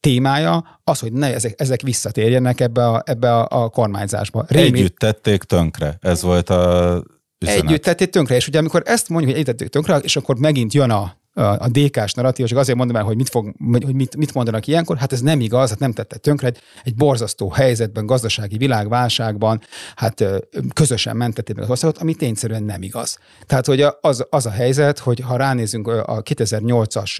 témája 0.00 0.80
az, 0.84 0.98
hogy 0.98 1.12
ne 1.12 1.34
ezek, 1.34 1.60
ezek 1.60 1.82
visszatérjenek 1.82 2.60
ebbe 2.60 2.86
a, 2.88 3.02
ebbe 3.06 3.36
a, 3.36 3.62
a 3.62 3.68
kormányzásba. 3.68 4.44
Rémi... 4.48 4.78
Együtt 4.78 4.96
tették 4.96 5.42
tönkre, 5.42 5.96
ez 6.00 6.22
volt 6.22 6.50
a 6.50 7.02
üzenet. 7.38 7.64
Együtt 7.64 7.82
tették 7.82 8.10
tönkre, 8.10 8.34
és 8.36 8.48
ugye 8.48 8.58
amikor 8.58 8.82
ezt 8.84 9.08
mondjuk, 9.08 9.32
hogy 9.32 9.40
együtt 9.40 9.56
tették 9.56 9.72
tönkre, 9.72 9.96
és 9.96 10.16
akkor 10.16 10.36
megint 10.36 10.72
jön 10.72 10.90
a, 10.90 11.18
a 11.34 11.68
DK-s 11.68 12.12
narratív, 12.12 12.46
csak 12.46 12.58
azért 12.58 12.78
mondom 12.78 12.96
el, 12.96 13.02
hogy 13.02 13.16
mit, 13.16 13.28
fog, 13.28 13.54
hogy 13.72 13.94
mit, 13.94 14.16
mit 14.16 14.34
mondanak 14.34 14.66
ilyenkor, 14.66 14.96
hát 14.96 15.12
ez 15.12 15.20
nem 15.20 15.40
igaz, 15.40 15.68
hát 15.68 15.78
nem 15.78 15.92
tette 15.92 16.16
tönkre, 16.16 16.46
egy, 16.46 16.58
egy 16.84 16.94
borzasztó 16.94 17.50
helyzetben, 17.50 18.06
gazdasági 18.06 18.56
világválságban, 18.56 19.60
hát 19.94 20.24
közösen 20.72 21.16
mentették 21.16 21.54
meg 21.54 21.64
az 21.64 21.70
országot, 21.70 21.98
ami 21.98 22.14
tényszerűen 22.14 22.62
nem 22.62 22.82
igaz. 22.82 23.18
Tehát, 23.46 23.66
hogy 23.66 23.86
az, 24.00 24.26
az 24.30 24.46
a 24.46 24.50
helyzet, 24.50 24.98
hogy 24.98 25.20
ha 25.20 25.36
ránézünk 25.36 25.86
a 25.86 26.22
2008-as 26.22 27.18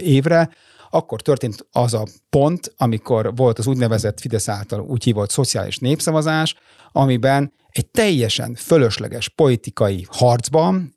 évre, 0.00 0.50
akkor 0.96 1.22
történt 1.22 1.66
az 1.72 1.94
a 1.94 2.04
pont, 2.30 2.74
amikor 2.76 3.36
volt 3.36 3.58
az 3.58 3.66
úgynevezett 3.66 4.20
Fidesz 4.20 4.48
által 4.48 4.80
úgy 4.80 5.04
hívott 5.04 5.30
szociális 5.30 5.78
népszavazás, 5.78 6.54
amiben 6.92 7.52
egy 7.68 7.86
teljesen 7.86 8.54
fölösleges 8.54 9.28
politikai 9.28 10.06
harcban 10.10 10.94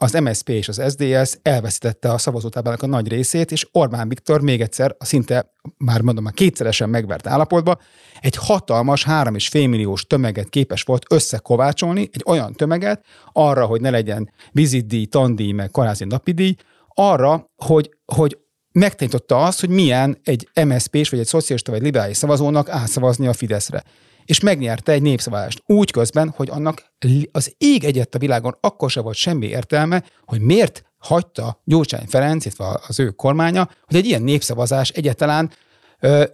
az 0.00 0.12
MSP 0.12 0.48
és 0.48 0.68
az 0.68 0.82
SDS 0.88 1.38
elveszítette 1.42 2.12
a 2.12 2.18
szavazótáblának 2.18 2.82
a 2.82 2.86
nagy 2.86 3.08
részét, 3.08 3.52
és 3.52 3.68
Orbán 3.72 4.08
Viktor 4.08 4.40
még 4.40 4.60
egyszer, 4.60 4.94
a 4.98 5.04
szinte, 5.04 5.52
már 5.76 6.00
mondom, 6.00 6.26
a 6.26 6.30
kétszeresen 6.30 6.88
megvert 6.88 7.26
állapotba, 7.26 7.78
egy 8.20 8.36
hatalmas, 8.36 9.04
három 9.04 9.34
és 9.34 9.48
fél 9.48 9.68
milliós 9.68 10.06
tömeget 10.06 10.48
képes 10.48 10.82
volt 10.82 11.12
összekovácsolni, 11.12 12.00
egy 12.00 12.22
olyan 12.26 12.52
tömeget 12.52 13.04
arra, 13.32 13.66
hogy 13.66 13.80
ne 13.80 13.90
legyen 13.90 14.32
vizitdíj, 14.52 15.06
tandíj, 15.06 15.52
meg 15.52 15.70
karázi 15.70 16.04
napidíj, 16.04 16.54
arra, 16.88 17.50
hogy, 17.56 17.90
hogy 18.04 18.38
megtanította 18.78 19.44
azt, 19.44 19.60
hogy 19.60 19.68
milyen 19.68 20.18
egy 20.24 20.48
MSZP-s 20.64 21.10
vagy 21.10 21.18
egy 21.18 21.26
szocialista 21.26 21.70
vagy 21.70 21.82
liberális 21.82 22.16
szavazónak 22.16 22.68
átszavazni 22.68 23.26
a 23.26 23.32
Fideszre. 23.32 23.82
És 24.24 24.40
megnyerte 24.40 24.92
egy 24.92 25.02
népszavazást 25.02 25.62
úgy 25.66 25.90
közben, 25.90 26.32
hogy 26.36 26.48
annak 26.50 26.84
az 27.32 27.54
ég 27.58 27.84
egyet 27.84 28.14
a 28.14 28.18
világon 28.18 28.56
akkor 28.60 28.90
se 28.90 29.00
volt 29.00 29.16
semmi 29.16 29.46
értelme, 29.46 30.04
hogy 30.24 30.40
miért 30.40 30.82
hagyta 30.98 31.60
Gyurcsány 31.64 32.06
Ferenc, 32.08 32.44
illetve 32.44 32.80
az 32.86 32.98
ő 32.98 33.10
kormánya, 33.10 33.68
hogy 33.84 33.96
egy 33.96 34.06
ilyen 34.06 34.22
népszavazás 34.22 34.88
egyáltalán 34.88 35.50
ö, 35.50 35.54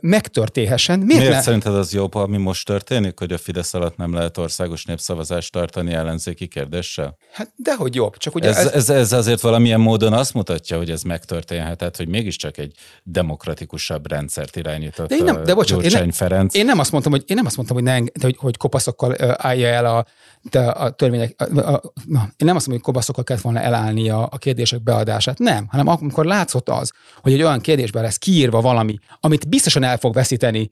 megtörténhessen. 0.00 0.98
Miért, 0.98 1.20
Miért 1.20 1.34
ne? 1.34 1.42
szerinted 1.42 1.74
az 1.74 1.92
jobb, 1.92 2.14
ami 2.14 2.36
most 2.36 2.66
történik, 2.66 3.18
hogy 3.18 3.32
a 3.32 3.38
Fidesz 3.38 3.74
alatt 3.74 3.96
nem 3.96 4.14
lehet 4.14 4.38
országos 4.38 4.84
népszavazást 4.84 5.52
tartani 5.52 5.92
ellenzéki 5.92 6.46
kérdéssel? 6.46 7.16
Hát 7.32 7.52
dehogy 7.56 7.94
jobb. 7.94 8.16
Csak 8.16 8.34
ugye 8.34 8.48
ez, 8.48 8.56
ez... 8.56 8.72
Ez, 8.72 8.90
ez 8.90 9.12
azért 9.12 9.40
valamilyen 9.40 9.80
módon 9.80 10.12
azt 10.12 10.34
mutatja, 10.34 10.76
hogy 10.76 10.90
ez 10.90 11.02
megtörténhetett, 11.02 11.96
hogy 11.96 12.08
mégiscsak 12.08 12.58
egy 12.58 12.74
demokratikusabb 13.02 14.10
rendszert 14.10 14.56
irányított 14.56 15.08
de 15.08 15.16
én 15.16 15.24
nem, 15.24 15.44
de 15.44 15.54
bocsánat, 15.54 15.84
én, 15.84 15.90
nem, 15.92 16.10
Ferenc. 16.10 16.54
Én 16.54 16.64
nem 16.64 16.78
azt 16.78 16.92
mondtam, 16.92 17.12
hogy, 17.12 17.24
én 17.26 17.36
nem 17.36 17.46
azt 17.46 17.56
mondtam, 17.56 17.76
hogy, 17.76 17.86
ne, 17.86 17.98
hogy, 18.20 18.36
hogy 18.38 18.56
kopaszokkal 18.56 19.14
állja 19.36 19.68
el 19.68 19.86
a, 19.86 20.06
de 20.50 20.60
a 20.60 20.90
törvények, 20.90 21.34
a, 21.54 21.58
a, 21.60 21.82
na, 22.06 22.20
én 22.20 22.46
nem 22.46 22.56
azt 22.56 22.66
mondom, 22.66 22.72
hogy 22.72 22.80
kopaszokkal 22.80 23.24
kellett 23.24 23.42
volna 23.42 23.60
elállni 23.60 24.10
a, 24.10 24.28
a 24.30 24.38
kérdések 24.38 24.82
beadását, 24.82 25.38
nem, 25.38 25.66
hanem 25.68 25.86
amikor 25.86 26.24
látszott 26.24 26.68
az, 26.68 26.92
hogy 27.22 27.32
egy 27.32 27.42
olyan 27.42 27.60
kérdésben 27.60 28.02
lesz 28.02 28.16
kiírva 28.16 28.60
valami, 28.60 28.98
amit 29.20 29.48
biztosan 29.54 29.82
el 29.82 29.98
fog 29.98 30.14
veszíteni 30.14 30.70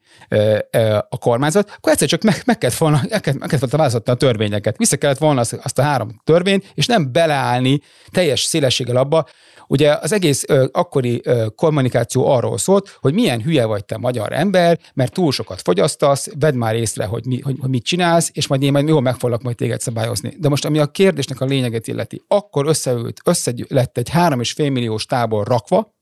a 1.09 1.19
kormányzat, 1.19 1.71
akkor 1.77 1.93
egyszer 1.93 2.09
csak 2.09 2.23
meg, 2.23 2.43
meg 2.47 2.59
kellett 2.59 2.77
volna, 2.77 3.01
meg 3.11 3.21
kellett, 3.21 3.71
volna 3.71 4.01
a 4.05 4.15
törvényeket. 4.15 4.77
Vissza 4.77 4.97
kellett 4.97 5.19
volna 5.19 5.41
azt, 5.41 5.53
azt 5.63 5.79
a 5.79 5.83
három 5.83 6.21
törvényt, 6.25 6.73
és 6.75 6.87
nem 6.87 7.13
beleállni 7.13 7.81
teljes 8.11 8.43
szélességgel 8.43 8.97
abba, 8.97 9.27
Ugye 9.67 9.93
az 10.01 10.13
egész 10.13 10.45
ö, 10.49 10.67
akkori 10.73 11.21
ö, 11.25 11.47
kommunikáció 11.57 12.27
arról 12.27 12.59
szólt, 12.59 12.99
hogy 13.01 13.15
milyen 13.15 13.43
hülye 13.43 13.65
vagy 13.65 13.85
te 13.85 13.97
magyar 13.97 14.33
ember, 14.33 14.79
mert 14.95 15.13
túl 15.13 15.33
sokat 15.33 15.63
fogyasztasz, 15.63 16.29
vedd 16.39 16.55
már 16.55 16.75
észre, 16.75 17.05
hogy, 17.05 17.27
mi, 17.27 17.41
hogy, 17.41 17.57
hogy 17.61 17.71
mit 17.71 17.85
csinálsz, 17.85 18.31
és 18.33 18.47
majd 18.47 18.63
én 18.63 18.73
majd 18.73 18.89
jól 18.89 19.01
meg 19.01 19.15
foglak 19.15 19.43
majd 19.43 19.57
téged 19.57 19.81
szabályozni. 19.81 20.35
De 20.39 20.49
most 20.49 20.65
ami 20.65 20.79
a 20.79 20.87
kérdésnek 20.87 21.41
a 21.41 21.45
lényeget 21.45 21.87
illeti, 21.87 22.23
akkor 22.29 22.67
összeült, 22.67 23.21
össze 23.25 23.53
lett 23.69 23.99
egy 23.99 24.09
három 24.09 24.41
és 24.41 24.53
fél 24.53 24.71
milliós 24.71 25.07
tábor 25.07 25.47
rakva, 25.47 25.95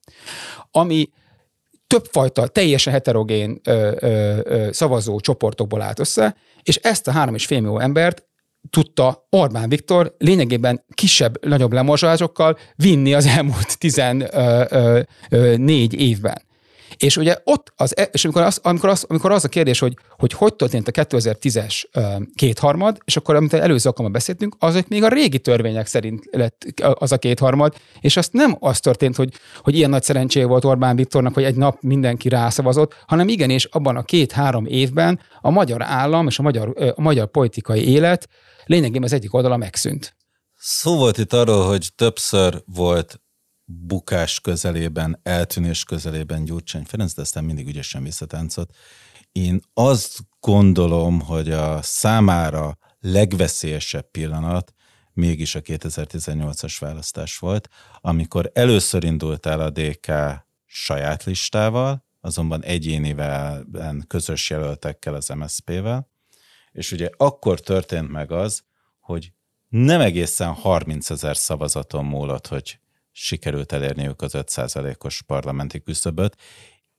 ami 0.70 1.08
többfajta, 1.90 2.46
teljesen 2.46 2.92
heterogén 2.92 3.60
ö, 3.64 3.92
ö, 4.00 4.38
ö, 4.44 4.68
szavazó 4.72 5.20
csoportokból 5.20 5.82
állt 5.82 5.98
össze, 5.98 6.36
és 6.62 6.76
ezt 6.76 7.08
a 7.08 7.12
három 7.12 7.34
és 7.34 7.46
fél 7.46 7.60
millió 7.60 7.78
embert 7.78 8.24
tudta 8.70 9.26
Orbán 9.30 9.68
Viktor 9.68 10.14
lényegében 10.18 10.84
kisebb, 10.94 11.46
nagyobb 11.46 11.72
lemorzsásokkal 11.72 12.58
vinni 12.76 13.14
az 13.14 13.26
elmúlt 13.26 13.78
14 13.78 15.94
évben. 15.94 16.42
És 17.00 17.16
ugye 17.16 17.36
ott, 17.44 17.72
az, 17.76 17.96
e- 17.96 18.08
és 18.12 18.24
amikor 18.24 18.42
az, 18.42 18.58
amikor 18.62 18.88
az, 18.88 19.04
amikor 19.08 19.30
az 19.30 19.44
a 19.44 19.48
kérdés, 19.48 19.78
hogy, 19.78 19.96
hogy 20.18 20.32
hogy 20.32 20.54
történt 20.54 20.88
a 20.88 20.90
2010-es 20.90 21.84
kétharmad, 22.34 22.98
és 23.04 23.16
akkor 23.16 23.34
amit 23.34 23.52
előző 23.52 23.86
alkalommal 23.88 24.18
beszéltünk, 24.18 24.56
azok 24.58 24.88
még 24.88 25.02
a 25.02 25.08
régi 25.08 25.38
törvények 25.38 25.86
szerint 25.86 26.24
lett 26.30 26.64
az 26.94 27.12
a 27.12 27.18
kétharmad, 27.18 27.76
és 28.00 28.16
azt 28.16 28.32
nem 28.32 28.56
az 28.58 28.80
történt, 28.80 29.16
hogy, 29.16 29.32
hogy 29.62 29.76
ilyen 29.76 29.90
nagy 29.90 30.02
szerencséje 30.02 30.46
volt 30.46 30.64
Orbán 30.64 30.96
Viktornak, 30.96 31.34
hogy 31.34 31.44
egy 31.44 31.56
nap 31.56 31.80
mindenki 31.80 32.28
rászavazott, 32.28 32.96
hanem 33.06 33.28
igenis 33.28 33.64
abban 33.64 33.96
a 33.96 34.02
két-három 34.02 34.66
évben 34.66 35.20
a 35.40 35.50
magyar 35.50 35.82
állam 35.82 36.26
és 36.26 36.38
a 36.38 36.42
magyar, 36.42 36.92
a 36.94 37.00
magyar 37.00 37.26
politikai 37.26 37.88
élet 37.88 38.28
lényegében 38.64 39.02
az 39.02 39.12
egyik 39.12 39.34
oldala 39.34 39.56
megszűnt. 39.56 40.16
Szó 40.56 40.96
volt 40.96 41.18
itt 41.18 41.32
arról, 41.32 41.66
hogy 41.66 41.88
többször 41.96 42.62
volt 42.66 43.20
bukás 43.70 44.40
közelében, 44.40 45.20
eltűnés 45.22 45.84
közelében 45.84 46.44
Gyurcsány 46.44 46.84
Ferenc, 46.84 47.14
de 47.14 47.22
aztán 47.22 47.44
mindig 47.44 47.68
ügyesen 47.68 48.02
visszatáncolt. 48.02 48.74
Én 49.32 49.60
azt 49.74 50.18
gondolom, 50.40 51.20
hogy 51.20 51.50
a 51.50 51.82
számára 51.82 52.78
legveszélyesebb 53.00 54.10
pillanat 54.10 54.74
mégis 55.12 55.54
a 55.54 55.60
2018-as 55.60 56.76
választás 56.80 57.38
volt, 57.38 57.68
amikor 58.00 58.50
először 58.54 59.04
indult 59.04 59.46
el 59.46 59.60
a 59.60 59.70
DK 59.70 60.12
saját 60.64 61.24
listával, 61.24 62.04
azonban 62.20 62.64
egyénivel, 62.64 63.66
közös 64.06 64.50
jelöltekkel 64.50 65.14
az 65.14 65.28
MSZP-vel, 65.28 66.08
és 66.72 66.92
ugye 66.92 67.10
akkor 67.16 67.60
történt 67.60 68.08
meg 68.08 68.32
az, 68.32 68.62
hogy 69.00 69.32
nem 69.68 70.00
egészen 70.00 70.52
30 70.52 71.10
ezer 71.10 71.36
szavazaton 71.36 72.04
múlott, 72.04 72.46
hogy 72.46 72.80
sikerült 73.12 73.72
elérniük 73.72 74.22
az 74.22 74.32
5%-os 74.36 75.22
parlamenti 75.22 75.80
küszöböt, 75.80 76.36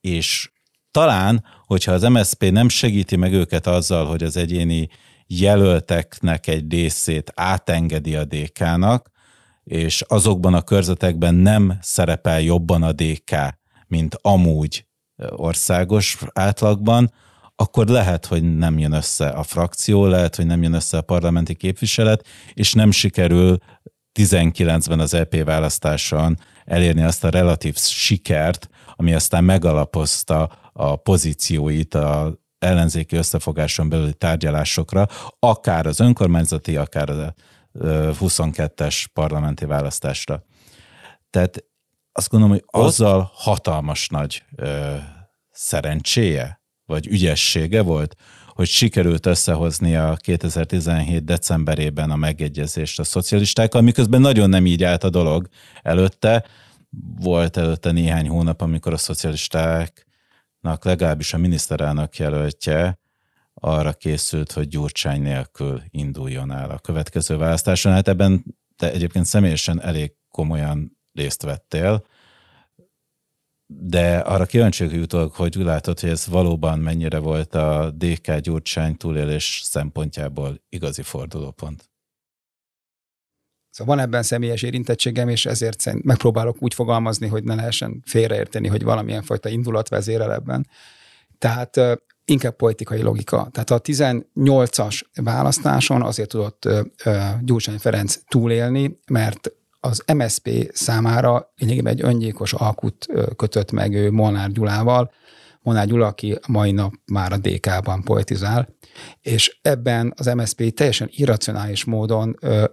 és 0.02 0.52
talán, 0.92 1.46
hogyha 1.66 1.92
az 1.92 2.02
MSZP 2.02 2.52
nem 2.52 2.70
segíti 2.70 3.16
meg 3.16 3.34
őket 3.34 3.68
azzal, 3.68 4.06
hogy 4.06 4.24
az 4.24 4.38
egyéni 4.38 4.88
jelölteknek 5.28 6.48
egy 6.48 6.72
részét 6.72 7.32
átengedi 7.36 8.16
a 8.16 8.26
DK-nak, 8.26 9.10
és 9.64 10.02
azokban 10.02 10.54
a 10.54 10.62
körzetekben 10.62 11.36
nem 11.36 11.78
szerepel 11.82 12.42
jobban 12.42 12.84
a 12.84 12.92
DK, 12.92 13.36
mint 13.88 14.18
amúgy 14.22 14.86
országos 15.30 16.18
átlagban, 16.34 17.14
akkor 17.56 17.88
lehet, 17.88 18.26
hogy 18.26 18.58
nem 18.58 18.80
jön 18.80 18.92
össze 18.92 19.28
a 19.28 19.44
frakció, 19.44 20.06
lehet, 20.06 20.36
hogy 20.36 20.46
nem 20.46 20.64
jön 20.64 20.74
össze 20.74 20.98
a 20.98 21.02
parlamenti 21.02 21.56
képviselet, 21.56 22.26
és 22.54 22.74
nem 22.74 22.92
sikerül 22.92 23.58
19-ben 24.20 25.00
az 25.00 25.14
EP 25.14 25.44
választáson 25.44 26.38
elérni 26.66 27.04
azt 27.04 27.24
a 27.24 27.30
relatív 27.30 27.78
sikert, 27.78 28.70
ami 28.96 29.14
aztán 29.14 29.44
megalapozta 29.44 30.44
a 30.74 30.96
pozícióit 30.96 31.94
a 31.94 32.40
ellenzéki 32.60 33.16
összefogáson 33.16 33.90
belüli 33.90 34.14
tárgyalásokra, 34.14 35.08
akár 35.40 35.86
az 35.86 36.00
önkormányzati, 36.00 36.76
akár 36.76 37.10
a 37.10 37.34
22-es 37.80 39.06
parlamenti 39.14 39.66
választásra. 39.66 40.44
Tehát 41.30 41.64
azt 42.12 42.30
gondolom, 42.30 42.56
hogy 42.56 42.64
azzal 42.66 43.32
hatalmas 43.34 44.08
nagy 44.08 44.44
ö, 44.56 44.96
szerencséje, 45.52 46.62
vagy 46.86 47.08
ügyessége 47.08 47.82
volt, 47.82 48.16
hogy 48.62 48.70
sikerült 48.70 49.26
összehozni 49.26 49.96
a 49.96 50.16
2017 50.16 51.24
decemberében 51.24 52.12
a 52.12 52.16
megegyezést 52.16 53.00
a 53.00 53.04
szocialistákkal, 53.04 53.82
miközben 53.82 54.22
nagyon 54.22 54.50
nem 54.50 54.66
így 54.66 54.84
állt 54.84 55.04
a 55.04 55.10
dolog 55.10 55.48
előtte. 55.82 56.46
Volt 57.20 57.58
előtte 57.58 57.92
néhány 57.92 58.28
hónap, 58.28 58.62
amikor 58.62 58.94
a 58.94 58.98
szocialistáknak 58.98 60.86
legalábbis 60.86 61.34
a 61.34 61.38
miniszterelnök 61.38 62.18
jelöltje 62.18 63.00
arra 63.54 63.94
készült, 63.94 64.52
hogy 64.52 64.68
Gyurcsány 64.68 65.22
nélkül 65.22 65.82
induljon 65.90 66.52
el 66.52 66.70
a 66.70 66.80
következő 66.80 67.38
választáson. 67.38 67.92
Hát 67.92 68.08
ebben 68.08 68.44
te 68.76 68.92
egyébként 68.92 69.26
személyesen 69.26 69.82
elég 69.82 70.14
komolyan 70.30 70.98
részt 71.14 71.44
vettél, 71.44 72.06
de 73.80 74.18
arra 74.18 74.46
kíváncsi 74.46 74.96
jutok, 74.96 75.36
hogy 75.36 75.56
látod, 75.56 76.00
hogy 76.00 76.10
ez 76.10 76.28
valóban 76.28 76.80
mennyire 76.80 77.18
volt 77.18 77.56
a 77.56 77.92
DK 77.96 78.36
Gyurcsány 78.38 78.98
túlélés 78.98 79.62
szempontjából 79.64 80.62
igazi 80.70 81.02
fordulópont. 81.02 81.90
Szóval 83.70 83.96
van 83.96 84.06
ebben 84.06 84.24
személyes 84.24 84.62
érintettségem, 84.62 85.30
és 85.30 85.46
ezért 85.46 86.04
megpróbálok 86.04 86.58
úgy 86.60 86.74
fogalmazni, 86.74 87.28
hogy 87.28 87.44
ne 87.44 87.56
lehessen 87.56 88.02
félreérteni, 88.06 88.68
hogy 88.68 88.84
valamilyen 88.84 89.24
fajta 89.24 89.50
indulat 89.50 89.90
vezérel 89.90 90.34
ebben. 90.34 90.68
Tehát 91.38 91.80
inkább 92.26 92.56
politikai 92.56 93.02
logika. 93.02 93.50
Tehát 93.52 93.70
a 93.70 93.82
18-as 93.82 95.02
választáson 95.14 96.02
azért 96.02 96.30
tudott 96.30 96.70
Gyurcsány 97.42 97.78
Ferenc 97.80 98.20
túlélni, 98.28 99.00
mert 99.08 99.52
az 99.84 100.04
MSP 100.14 100.70
számára 100.74 101.52
lényegében 101.56 101.94
egy 101.94 102.04
öngyilkos 102.04 102.54
alkut 102.54 103.08
kötött 103.36 103.72
meg 103.72 103.94
ő 103.94 104.12
Molnár 104.12 104.52
Gyulával, 104.52 105.12
Molnár 105.62 105.88
Gyula, 105.88 106.08
aki 106.08 106.40
mai 106.48 106.72
nap 106.72 106.94
már 107.06 107.32
a 107.32 107.38
DK-ban 107.38 108.04
politizál, 108.04 108.76
és 109.22 109.60
ebben 109.62 110.14
az 110.16 110.26
MSP 110.26 110.74
teljesen 110.74 111.08
irracionális 111.12 111.84
módon 111.84 112.36
ö, 112.40 112.64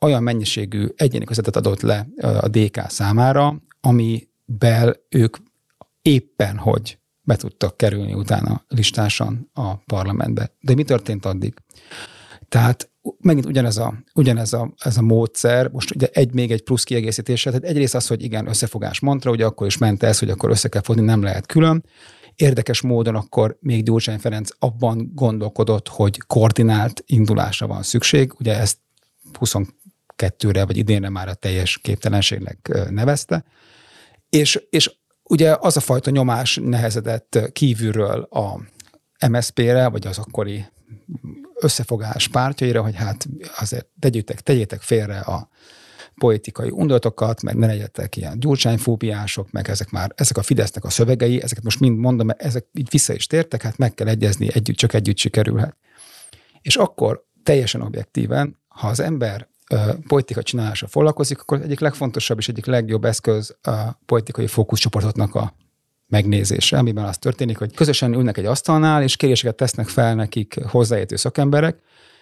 olyan 0.00 0.22
mennyiségű 0.22 0.86
egyéni 0.96 1.24
közvetet 1.24 1.56
adott 1.56 1.80
le 1.80 2.06
a 2.20 2.48
DK 2.48 2.80
számára, 2.88 3.62
amiben 3.80 4.96
ők 5.08 5.36
éppen 6.02 6.56
hogy 6.56 6.98
be 7.22 7.36
tudtak 7.36 7.76
kerülni 7.76 8.14
utána 8.14 8.64
listásan 8.68 9.50
a 9.52 9.76
parlamentbe. 9.76 10.52
De 10.60 10.74
mi 10.74 10.84
történt 10.84 11.24
addig? 11.24 11.54
Tehát 12.50 12.90
megint 13.20 13.46
ugyanez 13.46 13.76
a, 13.76 13.94
ugyanez 14.14 14.52
a, 14.52 14.72
ez 14.78 14.96
a 14.96 15.02
módszer, 15.02 15.68
most 15.68 15.94
ugye 15.94 16.08
egy, 16.12 16.34
még 16.34 16.52
egy 16.52 16.62
plusz 16.62 16.84
kiegészítése, 16.84 17.50
tehát 17.50 17.64
egyrészt 17.64 17.94
az, 17.94 18.06
hogy 18.06 18.22
igen, 18.22 18.46
összefogás 18.46 19.00
mantra, 19.00 19.30
ugye 19.30 19.44
akkor 19.44 19.66
is 19.66 19.78
ment 19.78 20.02
ez, 20.02 20.18
hogy 20.18 20.30
akkor 20.30 20.50
össze 20.50 20.68
kell 20.68 20.82
fogni, 20.82 21.02
nem 21.02 21.22
lehet 21.22 21.46
külön. 21.46 21.84
Érdekes 22.36 22.80
módon 22.80 23.14
akkor 23.14 23.56
még 23.60 23.84
Gyurcsány 23.84 24.18
Ferenc 24.18 24.50
abban 24.58 25.10
gondolkodott, 25.14 25.88
hogy 25.88 26.18
koordinált 26.18 27.02
indulásra 27.06 27.66
van 27.66 27.82
szükség, 27.82 28.32
ugye 28.38 28.58
ezt 28.58 28.78
22-re 29.40 30.64
vagy 30.64 30.76
idénre 30.76 31.08
már 31.08 31.28
a 31.28 31.34
teljes 31.34 31.78
képtelenségnek 31.78 32.86
nevezte, 32.90 33.44
és, 34.28 34.60
és 34.70 34.90
ugye 35.22 35.56
az 35.60 35.76
a 35.76 35.80
fajta 35.80 36.10
nyomás 36.10 36.60
nehezedett 36.62 37.50
kívülről 37.52 38.22
a 38.22 38.60
MSZP-re, 39.28 39.88
vagy 39.88 40.06
az 40.06 40.18
akkori 40.18 40.64
összefogás 41.60 42.28
pártjaira, 42.28 42.82
hogy 42.82 42.94
hát 42.94 43.28
azért 43.58 43.86
tegyétek, 43.98 44.40
tegyétek 44.40 44.80
félre 44.80 45.18
a 45.18 45.48
politikai 46.14 46.70
undoratokat, 46.70 47.42
meg 47.42 47.56
ne 47.56 47.66
legyetek 47.66 48.16
ilyen 48.16 48.40
gyurcsányfóbiások, 48.40 49.50
meg 49.50 49.68
ezek 49.68 49.90
már, 49.90 50.12
ezek 50.14 50.36
a 50.36 50.42
Fidesznek 50.42 50.84
a 50.84 50.90
szövegei, 50.90 51.42
ezeket 51.42 51.64
most 51.64 51.80
mind 51.80 51.98
mondom, 51.98 52.26
mert 52.26 52.42
ezek 52.42 52.66
így 52.72 52.88
vissza 52.90 53.12
is 53.12 53.26
tértek, 53.26 53.62
hát 53.62 53.78
meg 53.78 53.94
kell 53.94 54.08
egyezni, 54.08 54.48
együtt, 54.52 54.76
csak 54.76 54.94
együtt 54.94 55.16
sikerülhet. 55.16 55.76
És 56.62 56.76
akkor 56.76 57.24
teljesen 57.42 57.80
objektíven, 57.80 58.58
ha 58.68 58.88
az 58.88 59.00
ember 59.00 59.48
politika 60.06 60.42
csinálása 60.42 60.86
foglalkozik, 60.86 61.40
akkor 61.40 61.60
egyik 61.60 61.80
legfontosabb 61.80 62.38
és 62.38 62.48
egyik 62.48 62.66
legjobb 62.66 63.04
eszköz 63.04 63.56
a 63.62 63.92
politikai 64.06 64.46
fókuszcsoportoknak 64.46 65.34
a 65.34 65.54
megnézése, 66.10 66.78
amiben 66.78 67.04
az 67.04 67.18
történik, 67.18 67.58
hogy 67.58 67.74
közösen 67.74 68.14
ülnek 68.14 68.36
egy 68.36 68.44
asztalnál, 68.44 69.02
és 69.02 69.16
kéréseket 69.16 69.54
tesznek 69.54 69.88
fel 69.88 70.14
nekik 70.14 70.64
hozzáértő 70.64 71.16
szakemberek. 71.16 71.78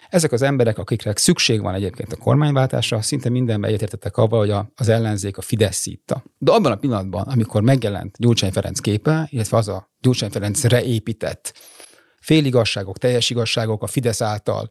Ezek 0.09 0.31
az 0.31 0.41
emberek, 0.41 0.77
akiknek 0.77 1.17
szükség 1.17 1.61
van 1.61 1.73
egyébként 1.73 2.13
a 2.13 2.17
kormányváltásra, 2.17 3.01
szinte 3.01 3.29
mindenben 3.29 3.69
egyetértettek 3.69 4.17
avval, 4.17 4.39
hogy 4.39 4.67
az 4.75 4.89
ellenzék 4.89 5.37
a 5.37 5.41
Fidesz 5.41 5.77
szítta. 5.77 6.23
De 6.37 6.51
abban 6.51 6.71
a 6.71 6.75
pillanatban, 6.75 7.27
amikor 7.27 7.61
megjelent 7.61 8.15
Gyurcsány 8.19 8.51
Ferenc 8.51 8.79
képe, 8.79 9.27
illetve 9.29 9.57
az 9.57 9.67
a 9.67 9.89
Gyurcsány 10.01 10.29
Ferenc 10.29 10.63
reépített 10.63 11.53
féligasságok, 12.19 12.97
teljes 12.97 13.29
igazságok 13.29 13.83
a 13.83 13.87
Fidesz 13.87 14.21
által 14.21 14.69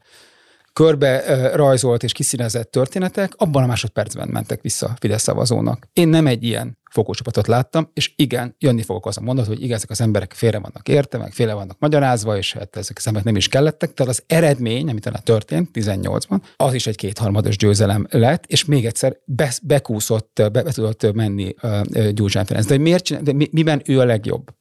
körbe 0.73 1.21
rajzolt 1.55 2.03
és 2.03 2.11
kiszínezett 2.11 2.71
történetek, 2.71 3.33
abban 3.35 3.63
a 3.63 3.65
másodpercben 3.65 4.27
mentek 4.27 4.61
vissza 4.61 4.95
Fidesz 4.99 5.21
szavazónak. 5.21 5.87
Én 5.93 6.07
nem 6.07 6.27
egy 6.27 6.43
ilyen 6.43 6.77
fokócsapatot 6.89 7.47
láttam, 7.47 7.89
és 7.93 8.13
igen, 8.15 8.55
jönni 8.59 8.81
fogok 8.81 9.05
az 9.05 9.17
a 9.17 9.21
mondat, 9.21 9.47
hogy 9.47 9.61
igen, 9.61 9.75
ezek 9.75 9.89
az 9.89 10.01
emberek 10.01 10.33
félre 10.33 10.59
vannak 10.59 10.87
érte, 10.87 11.17
meg 11.17 11.31
félre 11.31 11.53
vannak 11.53 11.79
magyarázva, 11.79 12.37
és 12.37 12.53
hát 12.53 12.75
ezek 12.75 12.97
az 12.97 13.07
emberek 13.07 13.27
nem 13.27 13.35
is 13.35 13.47
kellettek, 13.47 13.93
tehát 13.93 14.11
az 14.11 14.23
eredmény, 14.27 14.89
amit 14.89 15.03
talán 15.03 15.23
történt 15.23 15.69
18-ban, 15.73 16.41
az 16.55 16.73
is 16.73 16.87
egy 16.87 16.95
kétharmados 16.95 17.57
győzelem 17.57 18.07
lett, 18.09 18.45
és 18.45 18.65
még 18.65 18.85
egyszer 18.85 19.17
be, 19.25 19.53
bekúszott, 19.63 20.31
be, 20.33 20.49
be 20.49 20.71
tudott 20.71 21.13
menni 21.13 21.53
uh, 21.61 22.09
Gyurcsány 22.09 22.45
Ferenc. 22.45 22.65
De 22.65 22.77
miért 22.77 23.03
csinál, 23.03 23.23
de 23.23 23.33
mi, 23.33 23.47
miben 23.51 23.81
ő 23.85 23.99
a 23.99 24.05
legjobb? 24.05 24.57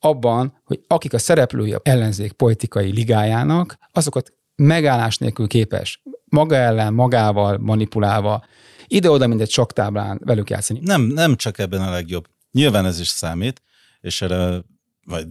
abban, 0.00 0.60
hogy 0.64 0.80
akik 0.86 1.12
a 1.12 1.18
szereplői 1.18 1.72
a 1.72 1.80
ellenzék 1.82 2.32
politikai 2.32 2.92
ligájának, 2.92 3.78
azokat 3.92 4.32
megállás 4.56 5.18
nélkül 5.18 5.46
képes 5.46 6.02
maga 6.34 6.54
ellen, 6.54 6.92
magával 6.92 7.58
manipulálva, 7.58 8.44
ide-oda, 8.86 9.26
mint 9.26 9.40
egy 9.40 9.48
csoktáblán 9.48 10.20
velük 10.24 10.50
játszani. 10.50 10.80
Nem, 10.82 11.02
nem 11.02 11.36
csak 11.36 11.58
ebben 11.58 11.82
a 11.82 11.90
legjobb. 11.90 12.28
Nyilván 12.50 12.86
ez 12.86 13.00
is 13.00 13.08
számít, 13.08 13.62
és 14.00 14.22
erre 14.22 14.62
vagy 15.06 15.26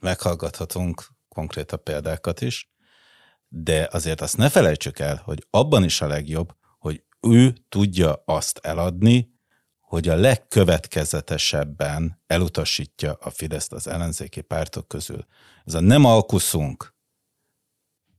meghallgathatunk 0.00 1.08
konkrétabb 1.28 1.82
példákat 1.82 2.40
is, 2.40 2.70
de 3.48 3.88
azért 3.92 4.20
azt 4.20 4.36
ne 4.36 4.48
felejtsük 4.48 4.98
el, 4.98 5.22
hogy 5.24 5.46
abban 5.50 5.84
is 5.84 6.00
a 6.00 6.06
legjobb, 6.06 6.54
hogy 6.78 7.02
ő 7.20 7.54
tudja 7.68 8.22
azt 8.24 8.60
eladni, 8.62 9.36
hogy 9.80 10.08
a 10.08 10.14
legkövetkezetesebben 10.14 12.22
elutasítja 12.26 13.12
a 13.12 13.30
Fideszt 13.30 13.72
az 13.72 13.86
ellenzéki 13.86 14.40
pártok 14.40 14.88
közül. 14.88 15.26
Ez 15.64 15.74
a 15.74 15.80
nem 15.80 16.04
alkuszunk, 16.04 16.94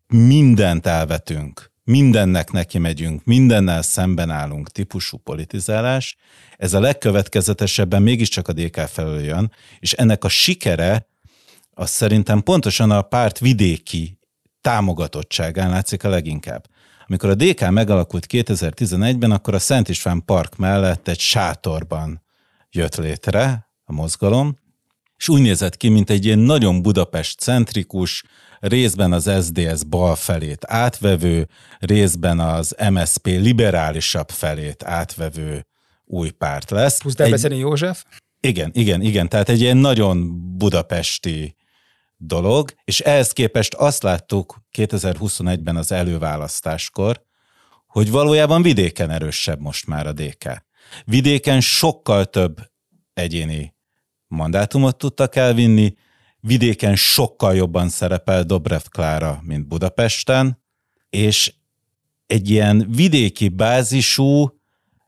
mindent 0.07 0.85
elvetünk, 0.85 1.71
mindennek 1.89 2.51
neki 2.51 2.77
megyünk, 2.77 3.23
mindennel 3.23 3.81
szemben 3.81 4.29
állunk 4.29 4.71
típusú 4.71 5.17
politizálás, 5.17 6.15
ez 6.57 6.73
a 6.73 6.79
legkövetkezetesebben 6.79 8.01
mégiscsak 8.01 8.47
a 8.47 8.53
DK 8.53 8.77
felől 8.79 9.23
jön, 9.23 9.51
és 9.79 9.93
ennek 9.93 10.23
a 10.23 10.29
sikere 10.29 11.07
az 11.73 11.89
szerintem 11.89 12.41
pontosan 12.41 12.91
a 12.91 13.01
párt 13.01 13.39
vidéki 13.39 14.19
támogatottságán 14.61 15.69
látszik 15.69 16.03
a 16.03 16.09
leginkább. 16.09 16.67
Amikor 17.07 17.29
a 17.29 17.35
DK 17.35 17.69
megalakult 17.69 18.25
2011-ben, 18.29 19.31
akkor 19.31 19.53
a 19.53 19.59
Szent 19.59 19.89
István 19.89 20.25
Park 20.25 20.55
mellett 20.55 21.07
egy 21.07 21.19
sátorban 21.19 22.21
jött 22.71 22.95
létre 22.95 23.69
a 23.83 23.93
mozgalom, 23.93 24.57
és 25.17 25.29
úgy 25.29 25.41
nézett 25.41 25.77
ki, 25.77 25.89
mint 25.89 26.09
egy 26.09 26.25
ilyen 26.25 26.39
nagyon 26.39 26.81
Budapest-centrikus, 26.81 28.23
részben 28.59 29.11
az 29.11 29.31
SDS 29.45 29.83
bal 29.83 30.15
felét 30.15 30.65
átvevő, 30.67 31.47
részben 31.79 32.39
az 32.39 32.75
MSP 32.91 33.25
liberálisabb 33.25 34.29
felét 34.29 34.83
átvevő 34.83 35.65
új 36.05 36.29
párt 36.29 36.69
lesz. 36.69 36.99
Plusz 36.99 37.15
Debreceni 37.15 37.53
egy... 37.53 37.59
József? 37.59 38.05
Igen, 38.39 38.71
igen, 38.73 39.01
igen. 39.01 39.29
Tehát 39.29 39.49
egy 39.49 39.61
ilyen 39.61 39.77
nagyon 39.77 40.39
budapesti 40.57 41.55
dolog, 42.17 42.73
és 42.83 42.99
ehhez 42.99 43.31
képest 43.31 43.73
azt 43.73 44.03
láttuk 44.03 44.61
2021-ben 44.77 45.75
az 45.75 45.91
előválasztáskor, 45.91 47.23
hogy 47.87 48.11
valójában 48.11 48.61
vidéken 48.61 49.09
erősebb 49.09 49.59
most 49.59 49.87
már 49.87 50.07
a 50.07 50.13
DK. 50.13 50.65
Vidéken 51.05 51.61
sokkal 51.61 52.25
több 52.25 52.57
egyéni 53.13 53.75
mandátumot 54.27 54.97
tudtak 54.97 55.35
elvinni, 55.35 55.93
vidéken 56.41 56.95
sokkal 56.95 57.55
jobban 57.55 57.89
szerepel 57.89 58.43
Dobrev 58.43 58.81
Klára, 58.89 59.39
mint 59.43 59.67
Budapesten, 59.67 60.61
és 61.09 61.53
egy 62.27 62.49
ilyen 62.49 62.87
vidéki 62.89 63.49
bázisú, 63.49 64.59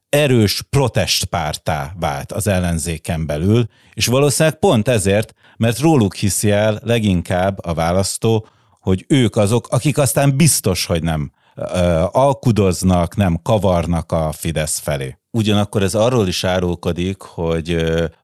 erős 0.09 0.61
protestpártá 0.69 1.93
vált 1.99 2.31
az 2.31 2.47
ellenzéken 2.47 3.25
belül, 3.25 3.67
és 3.93 4.05
valószínűleg 4.05 4.59
pont 4.59 4.87
ezért, 4.87 5.33
mert 5.57 5.79
róluk 5.79 6.15
hiszi 6.15 6.51
el 6.51 6.79
leginkább 6.83 7.65
a 7.65 7.73
választó, 7.73 8.47
hogy 8.79 9.05
ők 9.07 9.35
azok, 9.35 9.67
akik 9.69 9.97
aztán 9.97 10.37
biztos, 10.37 10.85
hogy 10.85 11.03
nem 11.03 11.31
ö, 11.55 12.05
alkudoznak, 12.11 13.15
nem 13.15 13.39
kavarnak 13.41 14.11
a 14.11 14.31
Fidesz 14.31 14.79
felé. 14.79 15.17
Ugyanakkor 15.31 15.83
ez 15.83 15.95
arról 15.95 16.27
is 16.27 16.43
árulkodik, 16.43 17.21
hogy 17.21 17.73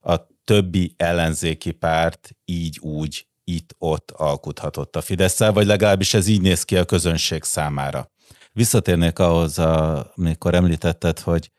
a 0.02 0.26
többi 0.48 0.94
ellenzéki 0.96 1.72
párt 1.72 2.30
így 2.44 2.78
úgy 2.78 3.26
itt-ott 3.44 4.10
alkuthatott 4.10 4.96
a 4.96 5.00
fidesz 5.00 5.38
vagy 5.38 5.66
legalábbis 5.66 6.14
ez 6.14 6.26
így 6.26 6.40
néz 6.40 6.62
ki 6.62 6.76
a 6.76 6.84
közönség 6.84 7.42
számára. 7.42 8.10
Visszatérnék 8.52 9.18
ahhoz, 9.18 9.58
amikor 9.58 10.54
említetted, 10.54 11.18
hogy 11.18 11.50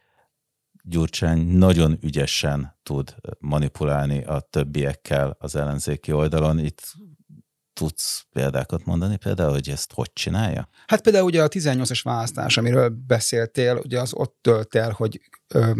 Gyurcsány 0.83 1.39
nagyon 1.39 1.97
ügyesen 2.01 2.79
tud 2.83 3.15
manipulálni 3.39 4.23
a 4.23 4.39
többiekkel 4.39 5.35
az 5.39 5.55
ellenzéki 5.55 6.11
oldalon. 6.11 6.59
Itt 6.59 6.81
tudsz 7.73 8.25
példákat 8.31 8.85
mondani 8.85 9.17
például, 9.17 9.51
hogy 9.51 9.69
ezt 9.69 9.93
hogy 9.93 10.13
csinálja? 10.13 10.69
Hát 10.87 11.01
például 11.01 11.25
ugye 11.25 11.43
a 11.43 11.47
18-as 11.47 11.99
választás, 12.03 12.57
amiről 12.57 12.89
beszéltél, 13.07 13.81
ugye 13.83 13.99
az 13.99 14.13
ott 14.13 14.37
tölt 14.41 14.75
el, 14.75 14.91
hogy 14.91 15.21
ö, 15.47 15.71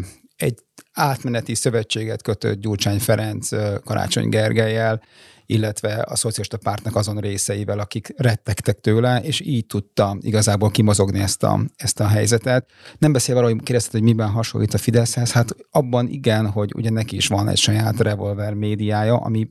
egy 0.41 0.59
átmeneti 0.93 1.55
szövetséget 1.55 2.21
kötött 2.21 2.59
Gyurcsány 2.59 2.99
Ferenc 2.99 3.49
Karácsony 3.83 4.29
Gergelyel, 4.29 5.01
illetve 5.45 6.05
a 6.07 6.15
szocialista 6.15 6.57
pártnak 6.57 6.95
azon 6.95 7.17
részeivel, 7.17 7.79
akik 7.79 8.13
rettegtek 8.17 8.79
tőle, 8.79 9.21
és 9.21 9.39
így 9.39 9.65
tudta 9.65 10.17
igazából 10.19 10.71
kimozogni 10.71 11.19
ezt 11.19 11.43
a, 11.43 11.59
ezt 11.75 11.99
a 11.99 12.07
helyzetet. 12.07 12.69
Nem 12.97 13.11
beszélve 13.11 13.41
arról, 13.41 13.53
hogy 13.53 13.63
kérdezted, 13.63 13.91
hogy 13.93 14.01
miben 14.01 14.29
hasonlít 14.29 14.73
a 14.73 14.77
Fideszhez, 14.77 15.31
hát 15.31 15.55
abban 15.71 16.07
igen, 16.07 16.49
hogy 16.49 16.71
ugye 16.75 16.89
neki 16.89 17.15
is 17.15 17.27
van 17.27 17.47
egy 17.47 17.57
saját 17.57 17.99
revolver 17.99 18.53
médiája, 18.53 19.15
ami 19.17 19.49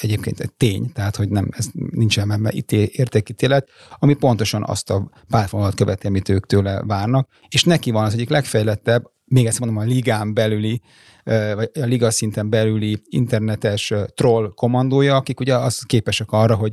egyébként 0.00 0.40
egy 0.40 0.52
tény, 0.52 0.92
tehát 0.92 1.16
hogy 1.16 1.28
nem, 1.28 1.48
ez 1.50 1.66
nincsen 1.90 2.26
menne 2.26 2.50
értékítélet, 2.70 3.68
ami 3.98 4.14
pontosan 4.14 4.64
azt 4.66 4.90
a 4.90 5.10
párfonalat 5.28 5.74
követi, 5.74 6.06
amit 6.06 6.28
ők 6.28 6.46
tőle 6.46 6.82
várnak, 6.82 7.28
és 7.48 7.64
neki 7.64 7.90
van 7.90 8.04
az 8.04 8.12
egyik 8.12 8.28
legfejlettebb, 8.28 9.10
még 9.24 9.46
ezt 9.46 9.60
mondom, 9.60 9.78
a 9.78 9.82
ligán 9.82 10.34
belüli, 10.34 10.80
vagy 11.24 11.70
a 11.74 11.84
liga 11.84 12.10
szinten 12.10 12.50
belüli 12.50 13.02
internetes 13.08 13.92
troll 14.14 14.52
kommandója, 14.54 15.16
akik 15.16 15.40
ugye 15.40 15.56
az 15.56 15.82
képesek 15.82 16.30
arra, 16.30 16.54
hogy 16.54 16.72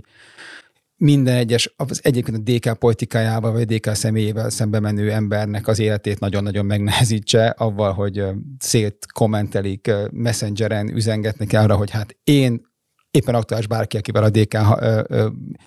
minden 0.99 1.35
egyes, 1.35 1.73
az 1.75 1.99
egyébként 2.03 2.37
a 2.37 2.51
DK 2.51 2.79
politikájával, 2.79 3.51
vagy 3.51 3.61
a 3.61 3.75
DK 3.75 3.95
személyével 3.95 4.49
szembe 4.49 4.79
menő 4.79 5.11
embernek 5.11 5.67
az 5.67 5.79
életét 5.79 6.19
nagyon-nagyon 6.19 6.65
megnehezítse, 6.65 7.47
avval, 7.47 7.93
hogy 7.93 8.23
szét 8.57 9.05
kommentelik, 9.13 9.91
messengeren 10.11 10.95
üzengetnek 10.95 11.53
arra, 11.53 11.75
hogy 11.75 11.89
hát 11.89 12.17
én 12.23 12.68
éppen 13.11 13.35
aktuális 13.35 13.67
bárki, 13.67 13.97
akivel 13.97 14.23
a 14.23 14.29
DK 14.29 14.57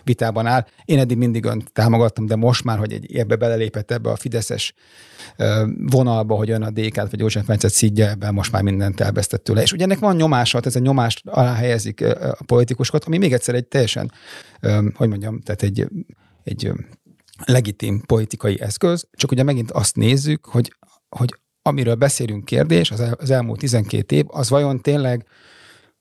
vitában 0.04 0.46
áll. 0.46 0.66
Én 0.84 0.98
eddig 0.98 1.16
mindig 1.16 1.44
önt 1.44 1.72
támogattam, 1.72 2.26
de 2.26 2.36
most 2.36 2.64
már, 2.64 2.78
hogy 2.78 2.92
egy, 2.92 3.16
ebbe 3.16 3.36
belelépett 3.36 3.90
ebbe 3.90 4.10
a 4.10 4.16
Fideszes 4.16 4.74
vonalba, 5.76 6.34
hogy 6.34 6.50
ön 6.50 6.62
a 6.62 6.70
DK-t 6.70 7.10
vagy 7.10 7.20
József 7.20 7.44
Ferencet 7.44 7.72
szidja 7.72 8.08
ebben, 8.08 8.34
most 8.34 8.52
már 8.52 8.62
mindent 8.62 9.00
elvesztett 9.00 9.44
tőle. 9.44 9.62
És 9.62 9.72
ugye 9.72 9.84
ennek 9.84 9.98
van 9.98 10.16
nyomása, 10.16 10.60
ez 10.64 10.76
a 10.76 10.80
nyomást 10.80 11.26
alá 11.26 11.54
helyezik 11.54 12.04
a 12.20 12.44
politikusokat, 12.46 13.04
ami 13.04 13.18
még 13.18 13.32
egyszer 13.32 13.54
egy 13.54 13.66
teljesen, 13.66 14.12
hogy 14.94 15.08
mondjam, 15.08 15.40
tehát 15.40 15.62
egy, 15.62 15.86
egy 16.44 16.72
legitim 17.44 18.00
politikai 18.06 18.60
eszköz, 18.60 19.08
csak 19.12 19.30
ugye 19.30 19.42
megint 19.42 19.70
azt 19.70 19.96
nézzük, 19.96 20.46
hogy, 20.46 20.74
hogy 21.08 21.34
amiről 21.62 21.94
beszélünk 21.94 22.44
kérdés, 22.44 22.90
az, 22.90 23.00
el, 23.00 23.12
az 23.12 23.30
elmúlt 23.30 23.58
12 23.58 24.16
év, 24.16 24.24
az 24.28 24.50
vajon 24.50 24.80
tényleg 24.80 25.26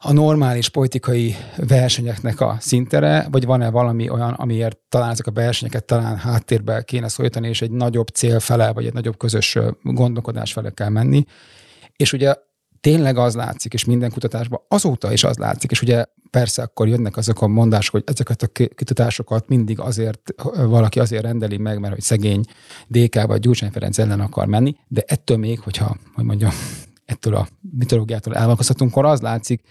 a 0.04 0.14
normális 0.14 0.70
politikai 0.70 1.36
versenyeknek 1.56 2.40
a 2.40 2.58
szintere, 2.60 3.28
vagy 3.32 3.46
van-e 3.46 3.70
valami 3.70 4.10
olyan, 4.10 4.34
amiért 4.34 4.78
talán 4.90 5.10
ezek 5.10 5.28
a 5.28 5.32
versenyeket 5.32 5.84
talán 5.84 6.18
háttérbe 6.18 6.82
kéne 6.82 7.08
szólítani, 7.08 7.48
és 7.48 7.62
egy 7.62 7.72
nagyobb 7.72 8.08
cél 8.08 8.40
fele, 8.40 8.72
vagy 8.72 8.86
egy 8.86 8.94
nagyobb 8.94 9.18
közös 9.18 9.58
gondolkodás 9.82 10.54
fele 10.54 10.70
kell 10.70 10.90
menni. 10.90 11.24
És 11.96 12.14
ugye 12.14 12.36
tényleg 12.80 13.18
az 13.18 13.36
látszik, 13.36 13.74
és 13.74 13.86
minden 13.86 14.12
kutatásban 14.12 14.62
azóta 14.68 15.14
is 15.14 15.24
az 15.24 15.38
látszik, 15.38 15.72
és 15.72 15.82
ugye 15.82 16.06
persze 16.30 16.62
akkor 16.62 16.88
jönnek 16.88 17.18
azok 17.18 17.42
a 17.42 17.48
mondások, 17.48 17.92
hogy 17.92 18.04
ezeket 18.06 18.42
a 18.42 18.48
kutatásokat 18.76 19.48
mindig 19.48 19.80
azért, 19.80 20.34
valaki 20.54 21.00
azért 21.00 21.24
rendeli 21.24 21.58
meg, 21.58 21.80
mert 21.80 21.94
hogy 21.94 22.04
szegény 22.04 22.44
DK 22.88 23.22
vagy 23.26 23.40
Gyurcsány 23.40 23.72
Ferenc 23.72 23.98
ellen 23.98 24.20
akar 24.20 24.48
menni, 24.48 24.76
de 24.88 25.04
ettől 25.08 25.38
még, 25.38 25.60
hogyha, 25.60 25.98
hogy 26.14 26.26
mondjam, 26.26 26.52
ettől 27.06 27.36
a 27.36 27.48
mitológiától 27.78 28.36
elvakasztatunk, 28.36 28.92
akkor 28.92 29.06
az 29.06 29.22
látszik, 29.22 29.62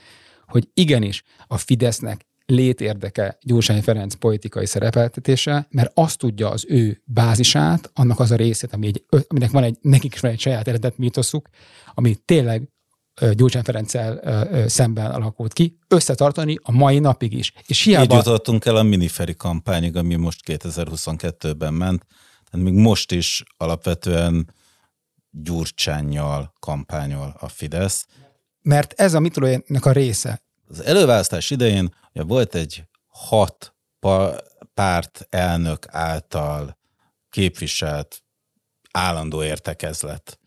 hogy 0.51 0.69
igenis 0.75 1.23
a 1.47 1.57
Fidesznek 1.57 2.27
létérdeke 2.47 3.39
Gyurcsány 3.43 3.83
Ferenc 3.83 4.15
politikai 4.15 4.67
szerepeltetése, 4.67 5.67
mert 5.71 5.91
azt 5.95 6.19
tudja 6.19 6.51
az 6.51 6.65
ő 6.69 7.03
bázisát, 7.05 7.91
annak 7.95 8.21
az 8.21 8.31
a 8.31 8.37
részét, 8.37 8.73
ami 8.73 8.87
egy, 8.87 9.05
aminek 9.29 9.51
van 9.51 9.63
egy, 9.63 9.79
nekik 9.81 10.15
is 10.15 10.21
van 10.21 10.31
egy 10.31 10.41
saját 10.41 10.69
eredet 10.69 10.99
mítoszuk, 10.99 11.49
ami 11.95 12.15
tényleg 12.15 12.69
Gyurcsány 13.33 13.63
Ferenccel 13.63 14.69
szemben 14.69 15.11
alakult 15.11 15.53
ki, 15.53 15.79
összetartani 15.89 16.59
a 16.63 16.73
mai 16.73 16.99
napig 16.99 17.33
is. 17.33 17.53
És 17.67 17.83
hiába... 17.83 18.03
Így 18.03 18.25
jutottunk 18.25 18.65
el 18.65 18.77
a 18.77 18.83
miniferi 18.83 19.35
kampányig, 19.35 19.97
ami 19.97 20.15
most 20.15 20.41
2022-ben 20.47 21.75
ment, 21.75 22.07
tehát 22.51 22.67
még 22.67 22.75
most 22.75 23.13
is 23.13 23.43
alapvetően 23.57 24.55
Gyurcsányjal 25.31 26.53
kampányol 26.61 27.37
a 27.41 27.49
Fidesz. 27.49 28.07
Mert 28.63 28.93
ez 28.93 29.15
a 29.15 29.21
mitológiának 29.21 29.85
a 29.85 29.93
része. 29.93 30.43
Az 30.69 30.81
előválasztás 30.81 31.51
idején 31.51 31.95
ugye 32.15 32.23
volt 32.25 32.55
egy 32.55 32.85
hat 33.07 33.75
párt 34.75 35.27
elnök 35.31 35.87
által 35.89 36.79
képviselt 37.31 38.23
állandó 38.91 39.43
értekezlet. 39.43 40.39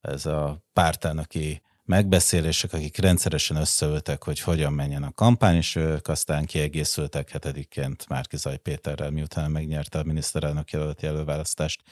Ez 0.00 0.26
a 0.26 0.64
pártelnöki 0.72 1.62
megbeszélések, 1.84 2.72
akik 2.72 2.96
rendszeresen 2.96 3.56
összeültek, 3.56 4.24
hogy 4.24 4.40
hogyan 4.40 4.72
menjen 4.72 5.02
a 5.02 5.12
kampány, 5.12 5.56
és 5.56 5.74
ők 5.76 6.08
aztán 6.08 6.44
kiegészültek 6.44 7.30
hetediként 7.30 8.08
Márkizaj 8.08 8.56
Péterrel, 8.56 9.10
miután 9.10 9.50
megnyerte 9.50 9.98
a 9.98 10.02
miniszterelnök 10.02 10.70
jelölti 10.70 11.06
előválasztást. 11.06 11.82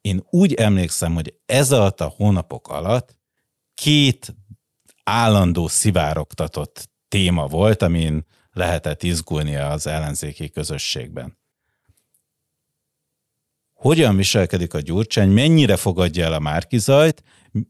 Én 0.00 0.26
úgy 0.30 0.54
emlékszem, 0.54 1.14
hogy 1.14 1.34
ez 1.46 1.72
alatt 1.72 2.00
a 2.00 2.12
hónapok 2.16 2.68
alatt 2.68 3.16
két 3.74 4.34
állandó 5.04 5.68
szivárogtatott 5.68 6.90
téma 7.08 7.46
volt, 7.46 7.82
amin 7.82 8.26
lehetett 8.52 9.02
izgulni 9.02 9.56
az 9.56 9.86
ellenzéki 9.86 10.50
közösségben. 10.50 11.38
Hogyan 13.72 14.16
viselkedik 14.16 14.74
a 14.74 14.80
Gyurcsány, 14.80 15.28
mennyire 15.28 15.76
fogadja 15.76 16.24
el 16.24 16.32
a 16.32 16.38
Márkizajt, 16.38 17.22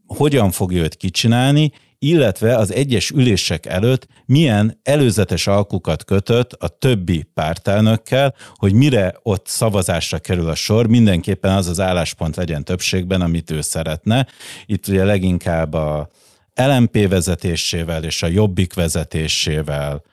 hogyan 0.07 0.51
fogja 0.51 0.81
őt 0.81 0.95
kicsinálni, 0.95 1.71
illetve 1.99 2.57
az 2.57 2.73
egyes 2.73 3.09
ülések 3.09 3.65
előtt 3.65 4.07
milyen 4.25 4.79
előzetes 4.83 5.47
alkukat 5.47 6.03
kötött 6.03 6.53
a 6.53 6.67
többi 6.67 7.23
pártelnökkel, 7.33 8.35
hogy 8.53 8.73
mire 8.73 9.15
ott 9.21 9.47
szavazásra 9.47 10.19
kerül 10.19 10.49
a 10.49 10.55
sor, 10.55 10.87
mindenképpen 10.87 11.51
az 11.51 11.67
az 11.67 11.79
álláspont 11.79 12.35
legyen 12.35 12.63
többségben, 12.63 13.21
amit 13.21 13.51
ő 13.51 13.61
szeretne. 13.61 14.27
Itt 14.65 14.87
ugye 14.87 15.03
leginkább 15.03 15.73
a 15.73 16.09
LMP 16.55 17.07
vezetésével 17.07 18.03
és 18.03 18.23
a 18.23 18.27
Jobbik 18.27 18.73
vezetésével 18.73 20.03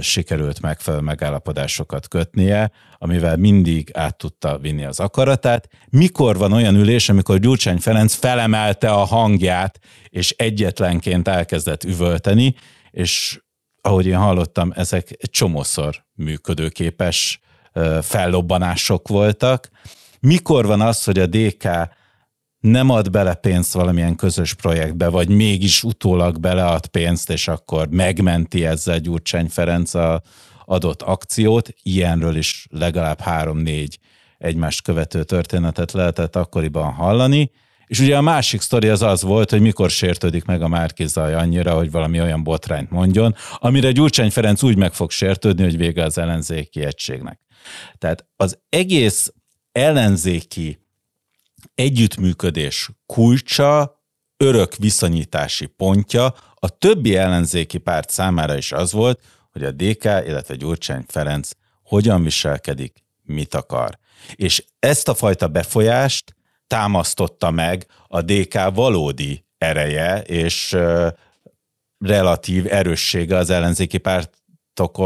sikerült 0.00 0.60
megfelelő 0.60 1.02
megállapodásokat 1.02 2.08
kötnie, 2.08 2.70
amivel 2.98 3.36
mindig 3.36 3.90
át 3.94 4.16
tudta 4.16 4.58
vinni 4.58 4.84
az 4.84 5.00
akaratát. 5.00 5.68
Mikor 5.90 6.36
van 6.36 6.52
olyan 6.52 6.74
ülés, 6.74 7.08
amikor 7.08 7.38
Gyurcsány 7.38 7.78
Ferenc 7.78 8.14
felemelte 8.14 8.90
a 8.90 9.04
hangját, 9.04 9.78
és 10.08 10.30
egyetlenként 10.30 11.28
elkezdett 11.28 11.84
üvölteni, 11.84 12.54
és 12.90 13.40
ahogy 13.80 14.06
én 14.06 14.16
hallottam, 14.16 14.72
ezek 14.74 15.16
egy 15.18 15.30
csomószor 15.30 16.04
működőképes 16.14 17.40
fellobbanások 18.02 19.08
voltak. 19.08 19.70
Mikor 20.20 20.66
van 20.66 20.80
az, 20.80 21.04
hogy 21.04 21.18
a 21.18 21.26
DK 21.26 21.68
nem 22.62 22.90
ad 22.90 23.10
bele 23.10 23.34
pénzt 23.34 23.72
valamilyen 23.72 24.16
közös 24.16 24.54
projektbe, 24.54 25.08
vagy 25.08 25.28
mégis 25.28 25.82
utólag 25.82 26.40
belead 26.40 26.86
pénzt, 26.86 27.30
és 27.30 27.48
akkor 27.48 27.88
megmenti 27.88 28.64
ezzel 28.64 28.98
Gyurcsány 28.98 29.48
Ferenc 29.48 29.94
a 29.94 30.22
adott 30.64 31.02
akciót. 31.02 31.74
Ilyenről 31.82 32.36
is 32.36 32.66
legalább 32.70 33.20
három-négy 33.20 33.98
egymást 34.38 34.82
követő 34.82 35.24
történetet 35.24 35.92
lehetett 35.92 36.36
akkoriban 36.36 36.92
hallani. 36.92 37.50
És 37.86 38.00
ugye 38.00 38.16
a 38.16 38.20
másik 38.20 38.60
sztori 38.60 38.88
az 38.88 39.02
az 39.02 39.22
volt, 39.22 39.50
hogy 39.50 39.60
mikor 39.60 39.90
sértődik 39.90 40.44
meg 40.44 40.62
a 40.62 40.68
Márkizaj 40.68 41.34
annyira, 41.34 41.74
hogy 41.74 41.90
valami 41.90 42.20
olyan 42.20 42.42
botrányt 42.42 42.90
mondjon, 42.90 43.34
amire 43.58 43.92
Gyurcsány 43.92 44.30
Ferenc 44.30 44.62
úgy 44.62 44.76
meg 44.76 44.92
fog 44.92 45.10
sértődni, 45.10 45.62
hogy 45.62 45.76
vége 45.76 46.04
az 46.04 46.18
ellenzéki 46.18 46.84
egységnek. 46.84 47.40
Tehát 47.98 48.26
az 48.36 48.58
egész 48.68 49.32
ellenzéki 49.72 50.78
együttműködés 51.74 52.90
kulcsa, 53.06 54.00
örök 54.36 54.76
viszonyítási 54.76 55.66
pontja 55.66 56.34
a 56.54 56.68
többi 56.68 57.16
ellenzéki 57.16 57.78
párt 57.78 58.10
számára 58.10 58.56
is 58.56 58.72
az 58.72 58.92
volt, 58.92 59.20
hogy 59.52 59.64
a 59.64 59.70
DK, 59.70 60.04
illetve 60.04 60.54
Gyurcsány 60.54 61.04
Ferenc 61.08 61.50
hogyan 61.82 62.22
viselkedik, 62.22 63.04
mit 63.22 63.54
akar. 63.54 63.98
És 64.34 64.64
ezt 64.78 65.08
a 65.08 65.14
fajta 65.14 65.48
befolyást 65.48 66.34
támasztotta 66.66 67.50
meg 67.50 67.86
a 68.06 68.22
DK 68.22 68.74
valódi 68.74 69.44
ereje 69.58 70.20
és 70.20 70.76
relatív 71.98 72.72
erőssége 72.72 73.36
az 73.36 73.50
ellenzéki 73.50 73.98
pártok 73.98 75.02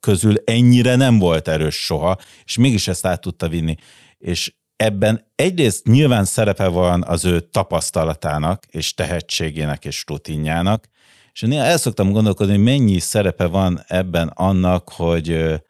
közül 0.00 0.34
ennyire 0.44 0.96
nem 0.96 1.18
volt 1.18 1.48
erős 1.48 1.84
soha, 1.84 2.16
és 2.44 2.56
mégis 2.56 2.88
ezt 2.88 3.06
át 3.06 3.20
tudta 3.20 3.48
vinni. 3.48 3.76
És 4.18 4.54
ebben 4.80 5.26
egyrészt 5.34 5.86
nyilván 5.86 6.24
szerepe 6.24 6.68
van 6.68 7.02
az 7.02 7.24
ő 7.24 7.40
tapasztalatának, 7.40 8.64
és 8.66 8.94
tehetségének, 8.94 9.84
és 9.84 10.04
rutinjának, 10.06 10.88
és 11.32 11.40
néha 11.40 11.64
el 11.64 11.76
szoktam 11.76 12.12
gondolkodni, 12.12 12.54
hogy 12.54 12.62
mennyi 12.62 12.98
szerepe 12.98 13.46
van 13.46 13.84
ebben 13.86 14.28
annak, 14.28 14.88
hogy 14.88 15.60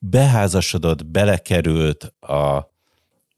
beházasodott, 0.00 1.06
belekerült 1.06 2.04
a 2.20 2.70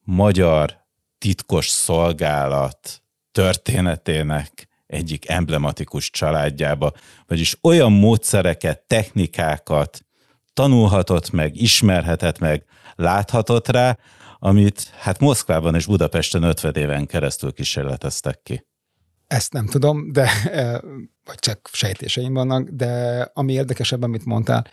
magyar 0.03 0.77
titkos 1.19 1.69
szolgálat 1.69 3.03
történetének 3.33 4.69
egyik 4.87 5.29
emblematikus 5.29 6.11
családjába, 6.11 6.93
vagyis 7.27 7.59
olyan 7.63 7.93
módszereket, 7.93 8.81
technikákat 8.87 10.05
tanulhatott 10.53 11.31
meg, 11.31 11.61
ismerhetett 11.61 12.39
meg, 12.39 12.65
láthatott 12.95 13.69
rá, 13.69 13.99
amit 14.39 14.93
hát 14.99 15.21
Moszkvában 15.21 15.75
és 15.75 15.87
Budapesten 15.87 16.43
50 16.43 16.75
éven 16.75 17.07
keresztül 17.07 17.53
kísérleteztek 17.53 18.43
ki. 18.43 18.67
Ezt 19.27 19.53
nem 19.53 19.67
tudom, 19.67 20.13
de 20.13 20.31
vagy 21.25 21.39
csak 21.39 21.69
sejtéseim 21.73 22.33
vannak, 22.33 22.69
de 22.69 23.21
ami 23.35 23.53
érdekesebb, 23.53 24.03
amit 24.03 24.25
mondtál, 24.25 24.67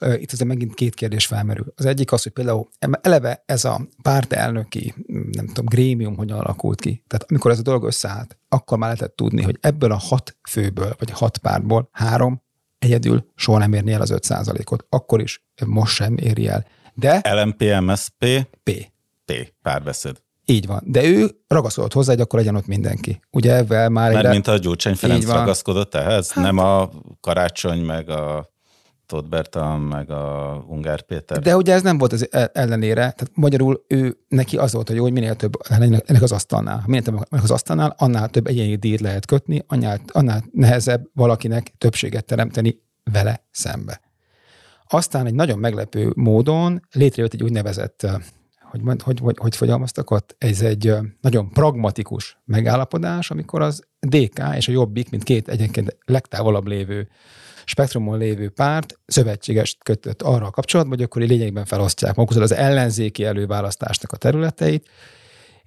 itt 0.00 0.32
azért 0.32 0.48
megint 0.48 0.74
két 0.74 0.94
kérdés 0.94 1.26
felmerül. 1.26 1.72
Az 1.76 1.84
egyik 1.84 2.12
az, 2.12 2.22
hogy 2.22 2.32
például 2.32 2.68
eleve 3.00 3.42
ez 3.46 3.64
a 3.64 3.88
pártelnöki, 4.02 4.94
nem 5.06 5.46
tudom, 5.46 5.64
grémium 5.64 6.16
hogyan 6.16 6.38
alakult 6.38 6.80
ki. 6.80 7.04
Tehát 7.06 7.26
amikor 7.28 7.50
ez 7.50 7.58
a 7.58 7.62
dolog 7.62 7.84
összeállt, 7.84 8.38
akkor 8.48 8.78
már 8.78 8.88
lehetett 8.88 9.16
tudni, 9.16 9.42
hogy 9.42 9.58
ebből 9.60 9.92
a 9.92 9.96
hat 9.96 10.36
főből, 10.48 10.94
vagy 10.98 11.10
hat 11.10 11.38
pártból 11.38 11.88
három 11.92 12.42
egyedül 12.78 13.30
soha 13.34 13.58
nem 13.58 13.72
érni 13.72 13.92
el 13.92 14.00
az 14.00 14.10
5 14.10 14.26
ot 14.64 14.86
Akkor 14.88 15.20
is, 15.20 15.44
most 15.66 15.94
sem 15.94 16.16
éri 16.16 16.48
el. 16.48 16.66
De... 16.94 17.20
LMP, 17.24 17.62
MSP? 17.80 18.48
P. 18.62 18.92
P. 19.32 19.52
Párbeszéd. 19.62 20.16
Így 20.44 20.66
van. 20.66 20.82
De 20.84 21.04
ő 21.04 21.30
ragaszkodott 21.46 21.92
hozzá, 21.92 22.12
hogy 22.12 22.20
akkor 22.20 22.38
legyen 22.38 22.54
ott 22.56 22.66
mindenki. 22.66 23.20
Ugye 23.30 23.56
ebben 23.56 23.92
már... 23.92 24.12
Mert 24.12 24.28
mint 24.28 24.46
a 24.46 24.56
Gyurcsány 24.56 24.94
Ferenc 24.94 25.26
ragaszkodott 25.26 25.94
ehhez? 25.94 26.32
Hát, 26.32 26.44
nem 26.44 26.58
a 26.58 26.90
karácsony, 27.20 27.80
meg 27.80 28.10
a 28.10 28.50
Tóth 29.06 29.28
Bertalan, 29.28 29.80
meg 29.80 30.10
a 30.10 30.64
Ungár 30.68 31.02
Péter. 31.02 31.40
De 31.40 31.56
ugye 31.56 31.72
ez 31.72 31.82
nem 31.82 31.98
volt 31.98 32.12
az 32.12 32.28
ellenére, 32.52 32.94
tehát 32.94 33.30
magyarul 33.34 33.84
ő 33.88 34.16
neki 34.28 34.56
az 34.56 34.72
volt, 34.72 34.86
hogy 34.86 34.96
jó, 34.96 35.02
hogy 35.02 35.12
minél 35.12 35.34
több 35.34 35.52
ennek 35.68 36.22
az 36.22 36.32
asztalnál. 36.32 36.82
Minél 36.86 37.02
több 37.02 37.14
ennek 37.30 37.44
az 37.44 37.50
asztalnál, 37.50 37.94
annál 37.98 38.28
több 38.28 38.46
egyéni 38.46 38.76
díjat 38.76 39.00
lehet 39.00 39.26
kötni, 39.26 39.64
annál, 39.66 40.00
annál 40.06 40.44
nehezebb 40.52 41.08
valakinek 41.14 41.72
többséget 41.78 42.24
teremteni 42.24 42.80
vele 43.12 43.46
szembe. 43.50 44.00
Aztán 44.88 45.26
egy 45.26 45.34
nagyon 45.34 45.58
meglepő 45.58 46.12
módon 46.16 46.82
létrejött 46.92 47.32
egy 47.32 47.42
úgynevezett 47.42 48.06
hogy, 48.70 48.80
hogy, 49.02 49.18
hogy, 49.20 49.36
hogy 49.38 49.56
fogalmaztak 49.56 50.10
ott, 50.10 50.34
ez 50.38 50.60
egy 50.60 50.94
nagyon 51.20 51.50
pragmatikus 51.50 52.40
megállapodás, 52.44 53.30
amikor 53.30 53.62
az 53.62 53.86
DK 54.00 54.42
és 54.56 54.68
a 54.68 54.72
Jobbik, 54.72 55.10
mint 55.10 55.22
két 55.22 55.48
egyenként 55.48 55.96
legtávolabb 56.04 56.66
lévő 56.66 57.08
spektrumon 57.64 58.18
lévő 58.18 58.48
párt 58.48 58.98
szövetséges 59.06 59.78
kötött 59.82 60.22
arra 60.22 60.46
a 60.46 60.50
kapcsolatban, 60.50 60.96
hogy 60.96 61.06
akkor 61.06 61.22
lényegben 61.22 61.64
felosztják 61.64 62.14
magukat 62.14 62.42
az 62.42 62.52
ellenzéki 62.52 63.24
előválasztásnak 63.24 64.12
a 64.12 64.16
területeit, 64.16 64.88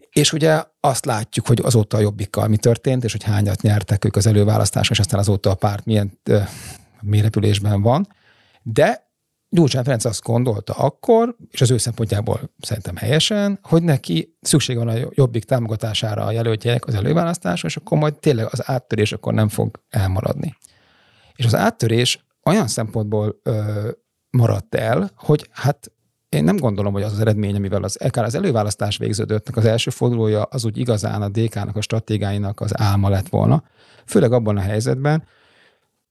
és 0.09 0.33
ugye 0.33 0.63
azt 0.79 1.05
látjuk, 1.05 1.47
hogy 1.47 1.59
azóta 1.63 1.97
a 1.97 1.99
jobbikkal 1.99 2.47
mi 2.47 2.57
történt, 2.57 3.03
és 3.03 3.11
hogy 3.11 3.23
hányat 3.23 3.61
nyertek 3.61 4.05
ők 4.05 4.15
az 4.15 4.27
előválasztáson, 4.27 4.91
és 4.91 4.99
aztán 4.99 5.19
azóta 5.19 5.49
a 5.49 5.55
párt 5.55 5.85
milyen 5.85 6.19
mérepülésben 7.01 7.81
van. 7.81 8.07
De 8.63 9.11
Gyurcsány 9.53 9.83
Ferenc 9.83 10.05
azt 10.05 10.23
gondolta 10.23 10.73
akkor, 10.73 11.35
és 11.49 11.61
az 11.61 11.71
ő 11.71 11.77
szempontjából 11.77 12.39
szerintem 12.59 12.95
helyesen, 12.95 13.59
hogy 13.61 13.83
neki 13.83 14.37
szükség 14.41 14.77
van 14.77 14.87
a 14.87 14.93
jobbik 15.09 15.43
támogatására 15.43 16.23
a 16.23 16.31
jelöltjének 16.31 16.85
az 16.85 16.93
előválasztáson, 16.93 17.69
és 17.69 17.77
akkor 17.77 17.97
majd 17.97 18.19
tényleg 18.19 18.47
az 18.51 18.69
áttörés 18.69 19.11
akkor 19.11 19.33
nem 19.33 19.49
fog 19.49 19.83
elmaradni. 19.89 20.57
És 21.35 21.45
az 21.45 21.55
áttörés 21.55 22.25
olyan 22.43 22.67
szempontból 22.67 23.39
ö, 23.43 23.89
maradt 24.29 24.75
el, 24.75 25.11
hogy 25.15 25.49
hát 25.51 25.91
én 26.29 26.43
nem 26.43 26.57
gondolom, 26.57 26.93
hogy 26.93 27.03
az 27.03 27.11
az 27.11 27.19
eredmény, 27.19 27.55
amivel 27.55 27.83
az, 27.83 27.95
akár 27.95 28.23
az 28.23 28.35
előválasztás 28.35 28.97
végződöttnek 28.97 29.57
az 29.57 29.65
első 29.65 29.89
fordulója, 29.89 30.43
az 30.43 30.65
úgy 30.65 30.77
igazán 30.77 31.21
a 31.21 31.29
DK-nak, 31.29 31.75
a 31.75 31.81
stratégáinak 31.81 32.59
az 32.59 32.79
álma 32.79 33.09
lett 33.09 33.29
volna. 33.29 33.63
Főleg 34.05 34.31
abban 34.31 34.57
a 34.57 34.61
helyzetben, 34.61 35.23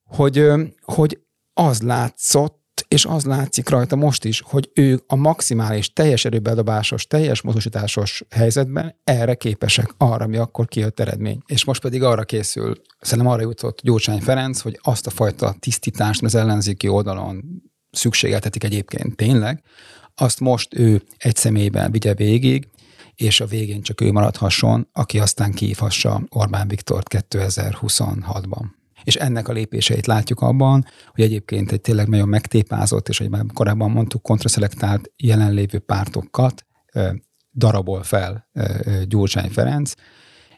hogy, 0.04 0.52
hogy 0.82 1.20
az 1.52 1.82
látszott, 1.82 2.59
és 2.94 3.04
az 3.04 3.24
látszik 3.24 3.68
rajta 3.68 3.96
most 3.96 4.24
is, 4.24 4.42
hogy 4.44 4.70
ő 4.74 5.02
a 5.06 5.16
maximális 5.16 5.92
teljes 5.92 6.24
erőbedobásos, 6.24 7.06
teljes 7.06 7.40
mozgósításos 7.40 8.24
helyzetben 8.30 8.96
erre 9.04 9.34
képesek, 9.34 9.94
arra, 9.96 10.24
ami 10.24 10.36
akkor 10.36 10.66
kijött 10.66 11.00
eredmény. 11.00 11.42
És 11.46 11.64
most 11.64 11.80
pedig 11.82 12.02
arra 12.02 12.24
készül, 12.24 12.74
szerintem 13.00 13.32
arra 13.32 13.42
jutott 13.42 13.80
Gyurcsány 13.82 14.20
Ferenc, 14.20 14.60
hogy 14.60 14.78
azt 14.82 15.06
a 15.06 15.10
fajta 15.10 15.54
tisztítást 15.58 16.22
az 16.22 16.34
ellenzéki 16.34 16.88
oldalon 16.88 17.62
szükségeltetik 17.90 18.64
egyébként 18.64 19.16
tényleg, 19.16 19.62
azt 20.14 20.40
most 20.40 20.74
ő 20.74 21.02
egy 21.16 21.36
személyben 21.36 21.90
vigye 21.90 22.14
végig, 22.14 22.68
és 23.14 23.40
a 23.40 23.46
végén 23.46 23.82
csak 23.82 24.00
ő 24.00 24.12
maradhasson, 24.12 24.88
aki 24.92 25.18
aztán 25.18 25.52
kihívhassa 25.52 26.22
Orbán 26.28 26.68
Viktort 26.68 27.06
2026-ban 27.30 28.78
és 29.04 29.16
ennek 29.16 29.48
a 29.48 29.52
lépéseit 29.52 30.06
látjuk 30.06 30.40
abban, 30.40 30.84
hogy 31.14 31.24
egyébként 31.24 31.72
egy 31.72 31.80
tényleg 31.80 32.08
nagyon 32.08 32.28
megtépázott, 32.28 33.08
és 33.08 33.18
hogy 33.18 33.30
már 33.30 33.44
korábban 33.54 33.90
mondtuk, 33.90 34.22
kontraszelektált 34.22 35.12
jelenlévő 35.16 35.78
pártokat 35.78 36.66
darabol 37.52 38.02
fel 38.02 38.48
Gyurcsány 39.08 39.50
Ferenc, 39.50 39.92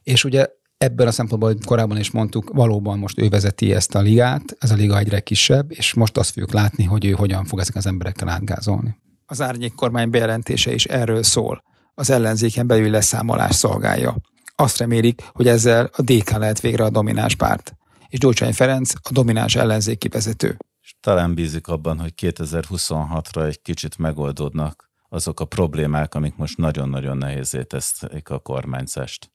és 0.02 0.24
ugye 0.24 0.46
ebből 0.78 1.06
a 1.06 1.10
szempontból, 1.10 1.52
hogy 1.52 1.64
korábban 1.64 1.98
is 1.98 2.10
mondtuk, 2.10 2.50
valóban 2.52 2.98
most 2.98 3.20
ő 3.20 3.28
vezeti 3.28 3.74
ezt 3.74 3.94
a 3.94 4.00
ligát, 4.00 4.42
ez 4.58 4.70
a 4.70 4.74
liga 4.74 4.98
egyre 4.98 5.20
kisebb, 5.20 5.70
és 5.72 5.94
most 5.94 6.18
azt 6.18 6.30
fogjuk 6.30 6.52
látni, 6.52 6.84
hogy 6.84 7.04
ő 7.04 7.10
hogyan 7.10 7.44
fog 7.44 7.58
ezek 7.58 7.74
az 7.76 7.86
emberekkel 7.86 8.28
átgázolni. 8.28 9.00
Az 9.26 9.40
árnyék 9.40 9.74
kormány 9.74 10.10
bejelentése 10.10 10.74
is 10.74 10.84
erről 10.84 11.22
szól. 11.22 11.62
Az 11.94 12.10
ellenzéken 12.10 12.66
belül 12.66 12.90
leszámolás 12.90 13.54
szolgálja. 13.54 14.16
Azt 14.56 14.78
remélik, 14.78 15.22
hogy 15.32 15.48
ezzel 15.48 15.90
a 15.96 16.02
DK 16.02 16.30
lehet 16.30 16.60
végre 16.60 16.84
a 16.84 16.90
domináns 16.90 17.34
párt 17.34 17.76
és 18.12 18.18
Gyurcsány 18.18 18.52
Ferenc 18.52 18.92
a 19.02 19.10
domináns 19.12 19.54
ellenzéki 19.54 20.08
vezető. 20.08 20.56
És 20.80 20.94
talán 21.00 21.34
bízik 21.34 21.66
abban, 21.66 22.00
hogy 22.00 22.12
2026-ra 22.16 23.46
egy 23.46 23.62
kicsit 23.62 23.98
megoldódnak 23.98 24.90
azok 25.08 25.40
a 25.40 25.44
problémák, 25.44 26.14
amik 26.14 26.36
most 26.36 26.56
nagyon-nagyon 26.56 27.16
nehézé 27.16 27.62
teszik 27.62 28.28
a 28.28 28.38
kormányzást. 28.38 29.30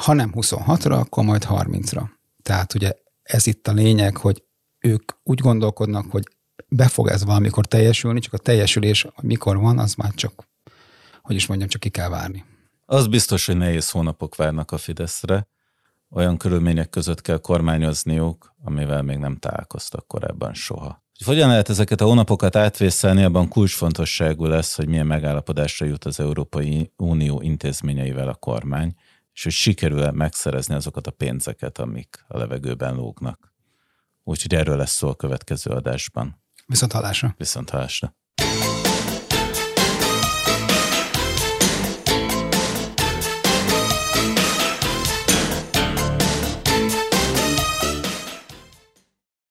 Ha 0.00 0.12
nem 0.12 0.32
26-ra, 0.34 1.00
akkor 1.00 1.24
majd 1.24 1.46
30-ra. 1.48 2.02
Tehát 2.42 2.74
ugye 2.74 2.92
ez 3.22 3.46
itt 3.46 3.68
a 3.68 3.72
lényeg, 3.72 4.16
hogy 4.16 4.44
ők 4.78 5.12
úgy 5.22 5.40
gondolkodnak, 5.40 6.10
hogy 6.10 6.24
be 6.68 6.88
fog 6.88 7.08
ez 7.08 7.24
valamikor 7.24 7.66
teljesülni, 7.66 8.20
csak 8.20 8.32
a 8.32 8.38
teljesülés, 8.38 9.06
mikor 9.22 9.56
van, 9.56 9.78
az 9.78 9.94
már 9.94 10.14
csak, 10.14 10.48
hogy 11.22 11.36
is 11.36 11.46
mondjam, 11.46 11.68
csak 11.68 11.80
ki 11.80 11.88
kell 11.88 12.08
várni. 12.08 12.44
Az 12.84 13.06
biztos, 13.06 13.46
hogy 13.46 13.56
nehéz 13.56 13.90
hónapok 13.90 14.36
várnak 14.36 14.70
a 14.70 14.78
Fideszre. 14.78 15.46
Olyan 16.10 16.36
körülmények 16.36 16.90
között 16.90 17.20
kell 17.20 17.38
kormányozniuk, 17.38 18.54
amivel 18.64 19.02
még 19.02 19.18
nem 19.18 19.36
találkoztak 19.36 20.06
korábban 20.06 20.54
soha. 20.54 21.04
Hogy 21.16 21.26
hogyan 21.26 21.48
lehet 21.48 21.68
ezeket 21.68 22.00
a 22.00 22.04
hónapokat 22.04 22.56
átvészelni, 22.56 23.22
abban 23.22 23.48
kulcsfontosságú 23.48 24.44
lesz, 24.44 24.76
hogy 24.76 24.88
milyen 24.88 25.06
megállapodásra 25.06 25.86
jut 25.86 26.04
az 26.04 26.20
Európai 26.20 26.92
Unió 26.96 27.40
intézményeivel 27.40 28.28
a 28.28 28.34
kormány, 28.34 28.94
és 29.32 29.42
hogy 29.42 29.52
sikerül-e 29.52 30.10
megszerezni 30.10 30.74
azokat 30.74 31.06
a 31.06 31.10
pénzeket, 31.10 31.78
amik 31.78 32.24
a 32.28 32.38
levegőben 32.38 32.94
lógnak. 32.94 33.54
Úgyhogy 34.24 34.54
erről 34.54 34.76
lesz 34.76 34.92
szó 34.92 35.08
a 35.08 35.14
következő 35.14 35.70
adásban. 35.70 36.42
Viszont 36.66 36.92
hallásra. 36.92 37.34
Viszont 37.38 37.70
hallásra. 37.70 38.14